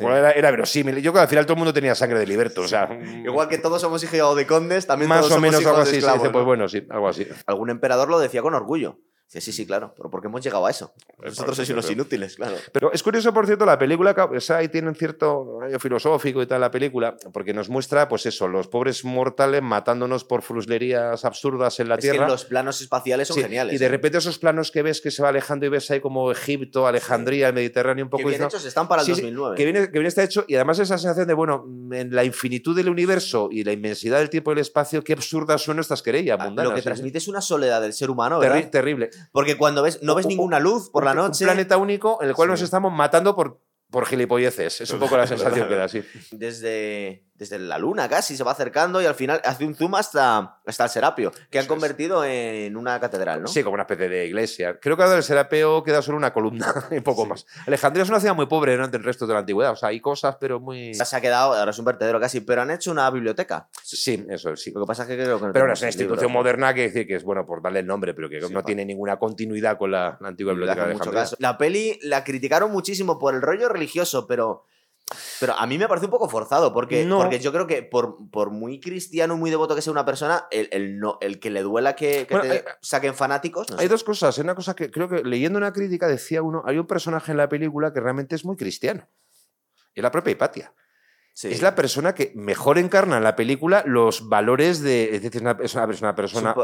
[0.00, 0.96] Era, verosímil.
[0.96, 2.62] Yo creo que al final todo el mundo tenía sangre de liberto.
[2.62, 2.88] O sea,
[3.24, 5.96] Igual que todos somos hijos de condes, también Más todos o menos algo así.
[5.96, 7.26] Esclavos, Pues bueno, sí, algo así.
[7.46, 8.98] Algún emperador lo decía con orgullo.
[9.26, 9.92] Sí, sí, sí, claro.
[9.96, 10.94] Pero porque hemos llegado a eso.
[11.22, 12.56] Nosotros sois unos inútiles, claro.
[12.72, 16.46] Pero es curioso, por cierto, la película, o ahí tiene un cierto rayo filosófico y
[16.46, 21.80] tal la película, porque nos muestra, pues eso, los pobres mortales matándonos por fruslerías absurdas
[21.80, 22.26] en la es Tierra.
[22.26, 23.74] Que los planos espaciales son geniales.
[23.74, 23.88] Y de ¿eh?
[23.88, 27.48] repente esos planos que ves que se va alejando y ves ahí como Egipto, Alejandría,
[27.48, 28.24] el Mediterráneo un poco...
[28.24, 29.56] Que bien hechos están para el 2009.
[29.56, 32.76] que, viene, que bien está hecho y además esa sensación de, bueno, en la infinitud
[32.76, 36.38] del universo y la inmensidad del tiempo y el espacio, qué absurdas son estas querellas
[36.40, 36.70] ah, mundanas.
[36.70, 38.70] Lo que transmite es una soledad del ser humano, ¿verdad?
[38.70, 39.10] terrible.
[39.32, 41.44] Porque cuando ves no ves ninguna luz por la noche.
[41.44, 43.60] Un planeta único en el cual nos estamos matando por,
[43.90, 44.80] por gilipolleces.
[44.80, 46.02] Es un poco la sensación que da, sí.
[46.30, 50.60] Desde, desde la luna casi se va acercando y al final hace un zoom hasta,
[50.64, 53.48] hasta el Serapio, que han convertido en una catedral, ¿no?
[53.48, 54.78] Sí, como una especie de iglesia.
[54.80, 57.46] Creo que ahora del Serapio queda solo una columna y poco más.
[57.66, 58.84] Alejandría es una ciudad muy pobre ¿no?
[58.84, 59.72] ante el resto de la antigüedad.
[59.72, 60.94] O sea, hay cosas, pero muy.
[60.94, 63.68] Se ha quedado, ahora es un vertedero casi, pero han hecho una biblioteca.
[63.82, 64.70] Sí, eso sí.
[64.72, 67.06] Lo que pasa es que creo que no Pero es una institución moderna que decir
[67.06, 70.18] que es bueno por darle el nombre, pero que no tiene ninguna continuidad con la,
[70.22, 71.24] antigua biblioteca de Alejandría.
[71.38, 74.64] La peli la criticaron muchísimo por el rollo religioso, pero
[75.38, 78.50] pero a mí me parece un poco forzado, porque, porque yo creo que por, por
[78.50, 81.94] muy cristiano, muy devoto que sea una persona, el, el, no, el que le duela
[81.94, 83.66] que, te saquen fanáticos.
[83.78, 84.38] hay dos cosas.
[84.38, 87.48] Una cosa que creo que leyendo una crítica decía uno: hay un personaje en la
[87.48, 89.08] película que realmente es muy cristiano.
[89.94, 90.74] Y la propia Hipatia.
[91.42, 95.16] Es la persona que mejor encarna en la película los valores de.
[95.16, 96.54] Es decir, es una, persona.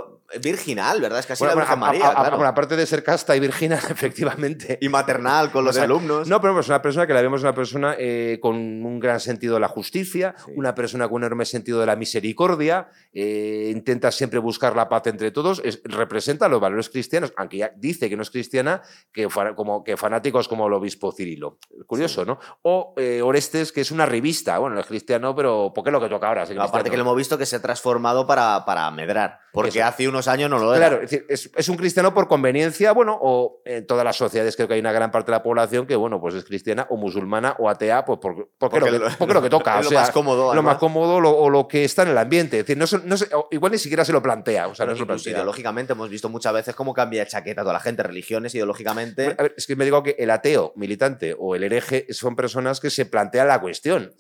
[0.41, 1.18] virginal, ¿verdad?
[1.18, 2.12] Es casi la Virgen María.
[2.31, 4.79] Bueno, aparte de ser casta y virginal, efectivamente.
[4.81, 6.29] Y maternal con los alumnos.
[6.29, 9.55] No, pero es una persona que la vemos una persona eh, con un gran sentido
[9.55, 14.39] de la justicia, una persona con un enorme sentido de la misericordia, eh, intenta siempre
[14.39, 18.31] buscar la paz entre todos, representa los valores cristianos, aunque ya dice que no es
[18.31, 21.59] cristiana, que, como, que fanáticos como el obispo Cirilo.
[21.89, 22.39] Curioso, ¿no?
[22.62, 25.92] O eh, Orestes, que es una revista bueno, no es cristiano, pero ¿por qué es
[25.92, 26.44] lo que toca ahora?
[26.58, 30.28] aparte que lo hemos visto que se ha transformado para, para medrar, porque hace unos
[30.28, 30.88] años no lo era.
[30.88, 34.68] Claro, es, decir, es, un cristiano por conveniencia, bueno, o en todas las sociedades creo
[34.68, 37.57] que hay una gran parte de la población que, bueno, pues es cristiana o musulmana
[37.59, 39.80] o atea, pues porque, porque, lo, que, lo, que, toca.
[39.80, 40.55] Es lo más cómodo.
[40.55, 42.61] Lo más cómodo o lo que está en el ambiente.
[42.61, 43.16] Es decir, no, no
[43.51, 44.68] igual ni siquiera se lo plantea.
[44.68, 48.03] O sea, no Ideológicamente hemos visto muchas veces cómo cambia de chaqueta toda la gente,
[48.03, 49.34] religiones, ideológicamente.
[49.38, 52.80] A ver, es que me digo que el ateo militante o el hereje son personas
[52.80, 54.12] que se plantean la cuestión.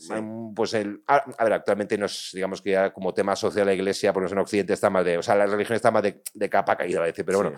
[0.54, 4.22] Pues el, a, ver, actualmente nos, digamos que ya como tema social la iglesia, por
[4.22, 6.76] ejemplo en Occidente está más de, o sea, la religión está más de, de capa
[6.76, 7.56] caída, a decir, pero bueno.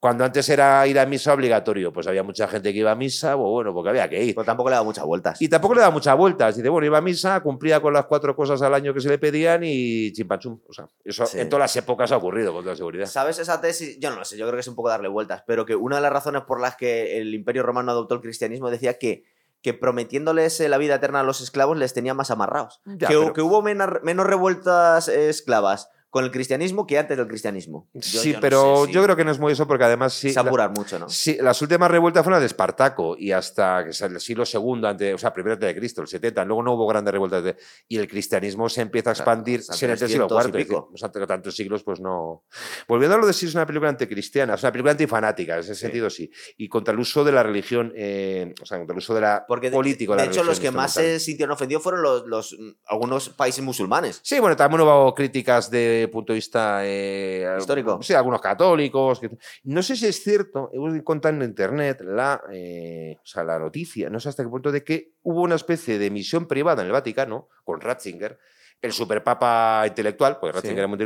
[0.00, 3.36] Cuando antes era ir a misa obligatorio, pues había mucha gente que iba a misa,
[3.36, 4.34] o bueno, porque había que ir.
[4.34, 5.42] Pero tampoco le daba muchas vueltas.
[5.42, 6.56] Y tampoco le daba muchas vueltas.
[6.56, 9.18] Dice, bueno, iba a misa, cumplía con las cuatro cosas al año que se le
[9.18, 10.58] pedían y chimpachum.
[10.66, 13.04] O sea, eso en todas las épocas ha ocurrido, con toda seguridad.
[13.04, 13.98] ¿Sabes esa tesis?
[14.00, 15.96] Yo no lo sé, yo creo que es un poco darle vueltas, pero que una
[15.96, 19.24] de las razones por las que el Imperio Romano adoptó el cristianismo decía que
[19.62, 22.80] que prometiéndoles eh, la vida eterna a los esclavos les tenía más amarrados.
[23.06, 27.88] que, hubo menos revueltas eh, esclavas con el cristianismo que antes del cristianismo.
[28.00, 30.32] sí, pero yo creo que no es muy eso porque además sí...
[30.32, 31.08] Se apurar mucho, ¿no?
[31.08, 35.14] Sí, las últimas revueltas fueron las de Espartaco y hasta que el siglo II, antes,
[35.14, 37.56] o sea, primero de Cristo, el 70, luego no hubo grandes revueltas de,
[37.86, 40.74] y el cristianismo se empieza a expandir o en el siglo IV.
[40.92, 42.44] O sea, tantos siglos, pues no...
[42.88, 45.76] Volviendo a lo de si es una película anticristiana, es una película antifanática, en ese
[45.76, 49.14] sentido sí, y contra el uso de la religión, eh, o sea, contra el uso
[49.14, 50.16] de la porque política.
[50.16, 52.56] De, de hecho, los que más se sintieron ofendidos fueron los, los,
[52.86, 54.20] algunos países musulmanes.
[54.24, 58.02] Sí, bueno, también hubo críticas de punto de vista eh, histórico.
[58.02, 59.20] Sí, algunos católicos.
[59.64, 64.10] No sé si es cierto, he encontrado en internet la, eh, o sea, la noticia,
[64.10, 66.92] no sé hasta qué punto, de que hubo una especie de misión privada en el
[66.92, 68.38] Vaticano con Ratzinger,
[68.80, 70.98] el superpapa intelectual, pues Ratzinger era muy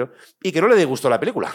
[0.42, 1.52] y que no le disgustó la película.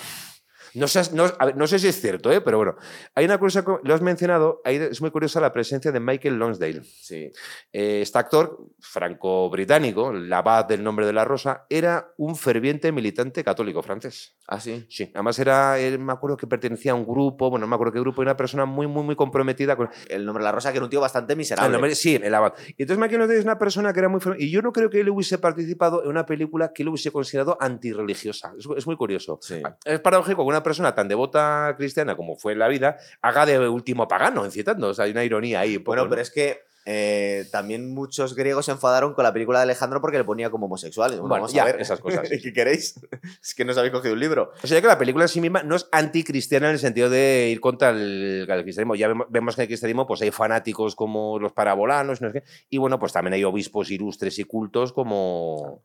[0.75, 2.41] No sé, no, ver, no sé si es cierto, ¿eh?
[2.41, 2.75] pero bueno.
[3.15, 6.35] Hay una cosa, co- lo has mencionado, ahí es muy curiosa la presencia de Michael
[6.37, 6.81] Lonsdale.
[6.83, 7.31] Sí.
[7.73, 13.43] Eh, este actor franco-británico, el abad del nombre de la rosa, era un ferviente militante
[13.43, 14.35] católico francés.
[14.47, 14.85] Ah, sí.
[14.89, 17.93] Sí, además era, él, me acuerdo que pertenecía a un grupo, bueno, no me acuerdo
[17.93, 20.71] qué grupo, y una persona muy, muy, muy comprometida con, El nombre de la rosa,
[20.71, 21.75] que era un tío bastante miserable.
[21.75, 22.53] Ah, no, me- sí, el abad.
[22.77, 24.19] Y entonces Michael Lonsdale es una persona que era muy...
[24.37, 27.57] Y yo no creo que él hubiese participado en una película que él hubiese considerado
[27.59, 28.53] antirreligiosa.
[28.57, 29.39] Es, es muy curioso.
[29.41, 29.61] Sí.
[29.85, 33.67] Es paradójico que una persona tan devota cristiana como fue en la vida haga de
[33.69, 34.89] último pagano, incitando.
[34.89, 35.77] O sea, hay una ironía ahí.
[35.77, 36.09] un poco, Bueno, ¿no?
[36.09, 40.17] pero es que eh, también muchos griegos se enfadaron con la película de Alejandro porque
[40.17, 41.11] le ponía como homosexual.
[41.11, 41.79] Y Bueno, Bueno, vamos ya, a ver.
[41.79, 42.27] esas cosas.
[42.43, 42.95] ¿Qué queréis?
[43.41, 44.51] es que no os habéis cogido un libro.
[44.61, 47.49] O sea, que la película en sí misma no es anticristiana en el sentido de
[47.51, 48.95] ir contra el, el cristianismo.
[48.95, 52.41] Ya vemos, vemos que en el cristianismo pues, hay fanáticos como los parabolanos, no sé
[52.41, 55.83] qué, y bueno, pues también hay obispos ilustres y cultos como,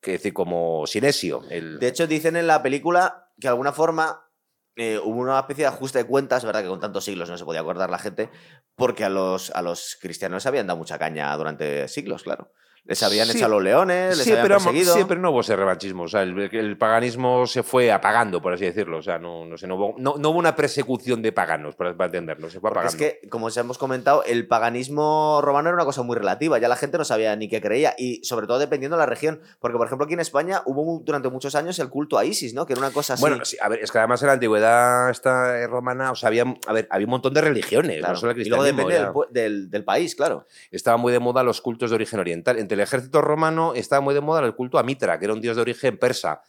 [0.00, 1.42] que decir, como Sinesio.
[1.50, 4.30] El, De hecho, dicen en la película que de alguna forma
[4.76, 6.62] eh, hubo una especie de ajuste de cuentas, ¿verdad?
[6.62, 8.30] Que con tantos siglos no se podía acordar la gente,
[8.76, 12.52] porque a los, a los cristianos habían dado mucha caña durante siglos, claro.
[12.90, 13.38] Les habían Sí.
[13.38, 14.94] echado a los leones, les sí, habían pero, perseguido.
[14.94, 16.02] sí, pero no hubo ese revanchismo.
[16.02, 18.98] O sea, el, el paganismo se fue apagando, por así decirlo.
[18.98, 21.96] O sea, no, no, sé, no, hubo, no, no hubo una persecución de paganos, para,
[21.96, 22.52] para entendernos.
[22.52, 22.90] Se fue apagando.
[22.90, 26.58] es que, como os hemos comentado, el paganismo romano era una cosa muy relativa.
[26.58, 27.94] Ya la gente no sabía ni qué creía.
[27.96, 29.40] Y sobre todo dependiendo de la región.
[29.60, 32.66] Porque, por ejemplo, aquí en España hubo durante muchos años el culto a Isis, ¿no?
[32.66, 33.20] Que era una cosa así.
[33.20, 36.26] Bueno, sí, a ver, es que además en la antigüedad esta eh, romana, o sea,
[36.28, 38.14] había, a ver, había un montón de religiones, claro.
[38.14, 39.12] no solo el y luego depende ya.
[39.12, 40.46] del, del- del país, claro.
[40.70, 42.58] Estaba muy de moda los cultos de origen oriental.
[42.58, 45.40] Entre el ejército romano estaba muy de moda el culto a Mitra, que era un
[45.40, 46.42] dios de origen persa.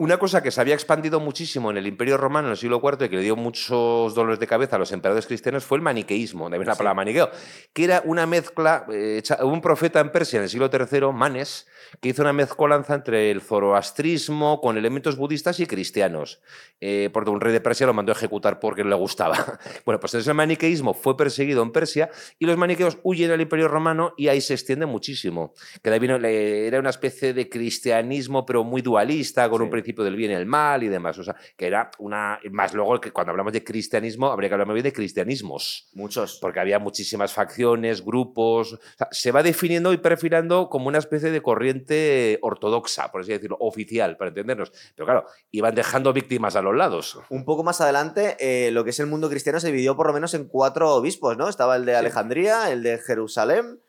[0.00, 3.04] Una cosa que se había expandido muchísimo en el Imperio Romano en el siglo IV
[3.04, 6.48] y que le dio muchos dolores de cabeza a los emperadores cristianos fue el maniqueísmo,
[6.48, 6.78] de ahí la Sí.
[6.78, 7.28] palabra maniqueo,
[7.74, 11.66] que era una mezcla, eh, un profeta en Persia en el siglo III, Manes,
[12.00, 16.40] que hizo una mezcolanza entre el zoroastrismo con elementos budistas y cristianos.
[16.80, 19.34] Eh, porque un rey de Persia lo mandó a ejecutar porque no le gustaba.
[19.84, 23.68] Bueno, pues entonces el maniqueísmo fue perseguido en Persia y los maniqueos huyen al Imperio
[23.68, 25.52] Romano y ahí se extiende muchísimo.
[25.82, 29.64] Que de ahí vino, era una especie de cristianismo, pero muy dualista, con Sí.
[29.64, 31.18] un principio del bien y el mal y demás.
[31.18, 32.38] O sea, que era una.
[32.50, 35.88] Más luego, que cuando hablamos de cristianismo, habría que hablar más bien de cristianismos.
[35.94, 36.38] Muchos.
[36.40, 38.72] Porque había muchísimas facciones, grupos.
[38.74, 43.32] o sea, se va definiendo y perfilando como una especie de corriente ortodoxa, por así
[43.32, 44.72] decirlo, oficial, para entendernos.
[44.94, 47.18] Pero claro, iban dejando víctimas a los lados.
[47.28, 50.12] Un poco más adelante, eh, lo que es el mundo cristiano se dividió por lo
[50.12, 51.48] menos en cuatro obispos, ¿no?
[51.48, 51.96] Estaba el de Sí.
[51.98, 53.80] Alejandría, el de Jerusalén,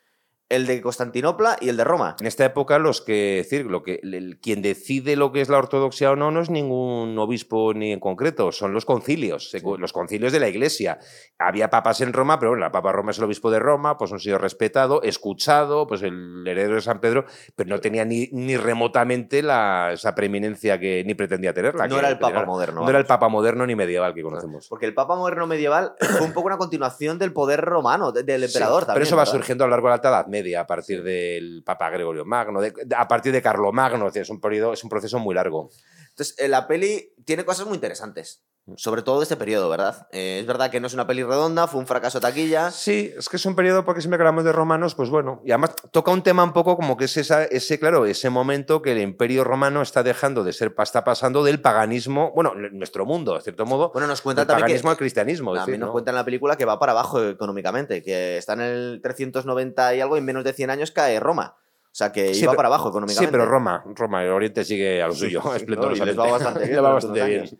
[0.51, 2.15] el de Constantinopla y el de Roma.
[2.19, 5.57] En esta época, los que decir, lo que el- quien decide lo que es la
[5.57, 10.31] ortodoxia o no, no es ningún obispo ni en concreto, son los concilios, los concilios
[10.33, 10.99] de la Iglesia.
[11.39, 14.11] Había papas en Roma, pero bueno, la Papa Roma es el obispo de Roma, pues
[14.11, 17.25] un señor respetado, escuchado, pues el heredero de San Pedro,
[17.55, 21.87] pero no tenía ni, ni remotamente la, esa preeminencia que ni pretendía tenerla.
[21.87, 22.81] No que era el Papa moderno.
[22.81, 23.05] No era el.
[23.05, 24.67] Papa moderno ni medieval que conocemos.
[24.69, 28.41] Porque el Papa moderno medieval fue un poco una continuación del poder romano, de- del
[28.41, 28.95] Sí, emperador también.
[28.95, 31.89] Pero eso va surgiendo a lo largo de la Edad Media, a partir del Papa
[31.89, 35.69] Gregorio Magno, de- a partir de Carlomagno, es un, periodo, es un proceso muy largo.
[36.09, 38.43] Entonces, eh, la peli tiene cosas muy interesantes.
[38.77, 40.07] Sobre todo de este periodo, ¿verdad?
[40.11, 42.69] Eh, es verdad que no es una peli redonda, fue un fracaso taquilla.
[42.69, 45.51] Sí, es que es un periodo porque siempre que hablamos de romanos, pues bueno, y
[45.51, 48.91] además toca un tema un poco como que es esa- ese, claro, ese momento que
[48.91, 53.33] el imperio romano está dejando de ser, está pasando del paganismo, bueno, en nuestro mundo,
[53.35, 55.53] de cierto modo, Bueno, nos cuenta también paganismo que al cristianismo.
[55.53, 55.93] también decir, nos ¿no?
[55.93, 60.01] cuenta en la película que va para abajo económicamente, que está en el 390 y
[60.01, 61.55] algo y en menos de 100 años cae Roma.
[61.85, 63.31] O sea, que Sí, iba pero- para abajo Sí, económicamente.
[63.31, 66.59] pero Roma, Roma, el Oriente sigue a lo Sí, suyo, sí, les va bastante
[67.21, 67.59] va bien.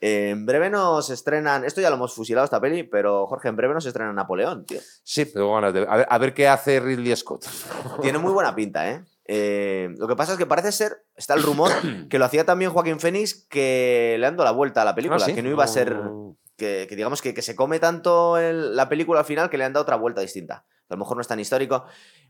[0.00, 3.56] Eh, en breve nos estrenan, esto ya lo hemos fusilado esta peli, pero Jorge, en
[3.56, 4.80] breve nos estrenan Napoleón, tío.
[5.04, 7.44] Sí, ganas de a ver, a ver qué hace Ridley Scott.
[8.02, 9.04] Tiene muy buena pinta, ¿eh?
[9.26, 11.70] Eh, Lo que pasa es que parece ser, está el rumor,
[12.08, 15.26] que lo hacía también Joaquín Phoenix, que le dando la vuelta a la película, Ah,
[15.26, 15.34] ¿sí?
[15.34, 16.36] que no iba a ser, No.
[16.56, 19.64] que, que digamos que, que se come tanto el- la película al final que le
[19.64, 20.64] han dado otra vuelta distinta.
[20.88, 21.84] A lo mejor no es tan histórico,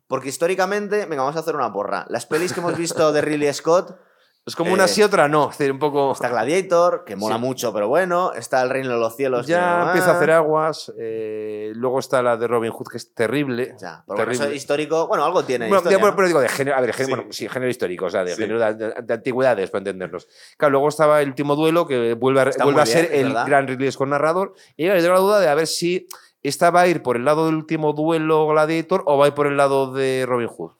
[0.09, 2.05] porque históricamente, venga, vamos a hacer una porra.
[2.11, 3.97] Las pelis que hemos visto de Ridley Scott,
[4.47, 5.51] Es como una Eh, sí, otra no.
[5.51, 6.13] Es decir, un poco.
[6.13, 7.41] está Gladiator, que mola Sí.
[7.43, 9.47] mucho, pero bueno, está El Reino de los Cielos.
[9.47, 10.93] Ya empieza a hacer aguas.
[10.99, 13.75] eh, luego está la de Robin Hood, que es terrible.
[13.81, 14.57] Ya, pero bueno, eso Terrible.
[14.57, 15.67] histórico, bueno, algo tiene.
[15.67, 16.17] Bueno, historia, ya, bueno, ¿no?
[16.17, 17.15] pero digo de género, a ver, género, Sí.
[17.21, 20.27] bueno, sí, género histórico, o sea, de género de, de- de antigüedades, para entendernos.
[20.57, 23.47] Claro, luego estaba el último duelo, que vuelve a, vuelve a ser bien, el verdad.
[23.47, 24.55] gran Ridley Scott narrador.
[24.77, 26.09] Y yo tengo la duda de a ver si
[26.43, 29.35] esta va a ir por el lado del último duelo Gladiator o va a ir
[29.35, 30.73] por el lado de Robin Hood.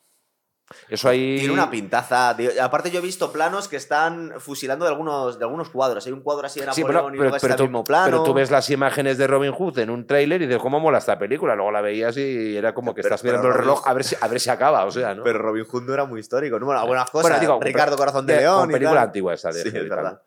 [0.89, 1.37] Eso ahí.
[1.39, 2.35] Tiene una pintaza.
[2.35, 2.49] tío.
[2.61, 6.05] Aparte, yo he visto planos que están fusilando de algunos, de algunos cuadros.
[6.05, 7.63] Hay un cuadro así de Sí, Napoleón pero, y pero- luego está pero el tú,
[7.63, 8.05] mismo plano.
[8.05, 10.97] pero tú ves las imágenes de Robin Hood en un tráiler y dices, ¿cómo mola
[10.99, 11.55] esta película?
[11.55, 14.27] Luego la veías y era como que estás mirando el reloj a ver si, a
[14.27, 15.23] ver si acaba, o sea, ¿no?
[15.23, 16.59] Pero Robin Hood no era muy histórico.
[16.59, 16.65] ¿no?
[16.65, 17.23] Bueno, algunas cosas.
[17.31, 18.69] Bueno, digo, Ricardo Corazón de De- León.
[18.69, 19.07] y película tal.
[19.07, 20.21] antigua esa de Sí, es verdad.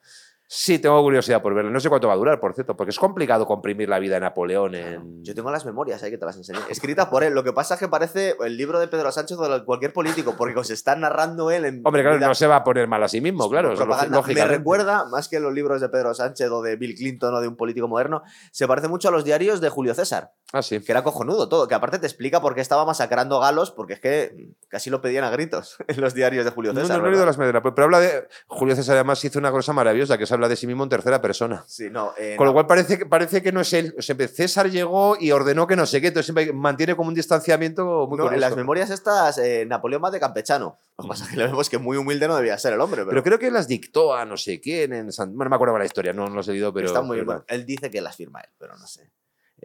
[0.57, 1.73] Sí, tengo curiosidad por verlo.
[1.73, 4.21] No sé cuánto va a durar, por cierto, porque es complicado comprimir la vida de
[4.21, 5.25] Napoleón en...
[5.25, 6.61] Yo tengo las memorias ahí que te las enseñé.
[6.71, 7.35] Escritas por él.
[7.35, 10.37] Lo que pasa es que parece el libro de Pedro Sánchez o de cualquier político,
[10.39, 11.83] porque os está narrando él en.
[11.85, 13.75] Hombre, claro, vida- no se va a poner mal a sí mismo, claro.
[13.75, 14.23] propaganda.
[14.23, 17.49] Me recuerda, más que los libros de Pedro Sánchez o de Bill Clinton o de
[17.49, 20.79] un político moderno, se parece mucho a los diarios de Julio César, Ah, sí.
[20.81, 24.01] que era cojonudo todo, que aparte te explica por qué estaba masacrando galos, porque es
[24.01, 26.99] que casi lo pedían a gritos en los diarios de Julio No, César.
[26.99, 28.29] no, no leído las Medina, pero habla de.
[28.47, 31.21] Julio César además hizo una cosa maravillosa, que se habla de sí mismo en tercera
[31.21, 31.65] persona.
[31.67, 32.55] Sí, no, eh, Con lo no.
[32.55, 33.95] cual parece que, parece que no es él.
[33.99, 37.15] O sea, César llegó y ordenó que no sé qué, entonces siempre mantiene como un
[37.15, 40.79] distanciamiento muy No, en las memorias estas, eh, Napoleón va de campechano.
[40.97, 43.01] Lo que pasa es que le vemos que muy humilde no debía ser el hombre,
[43.01, 45.31] pero, Pero creo que las dictó a no sé quién en San...
[45.35, 46.87] Bueno, no me acuerdo la historia, no, no lo he leído, pero...
[46.87, 47.45] está muy pero bueno.
[47.49, 49.11] Él dice que las firma él, pero no sé.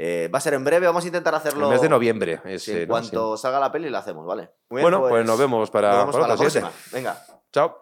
[0.02, 1.66] Eh, va a ser en breve, vamos a intentar En hacerlo.
[1.66, 2.42] el mes de noviembre.
[2.58, 2.88] Sí, en ¿no?
[2.88, 4.50] cuanto salga la peli la hacemos, ¿vale?
[4.70, 6.72] Muy bien, Bueno, pues, nos vemos para, nos vemos para para la próxima.
[6.94, 7.26] Venga.
[7.52, 7.82] Chao.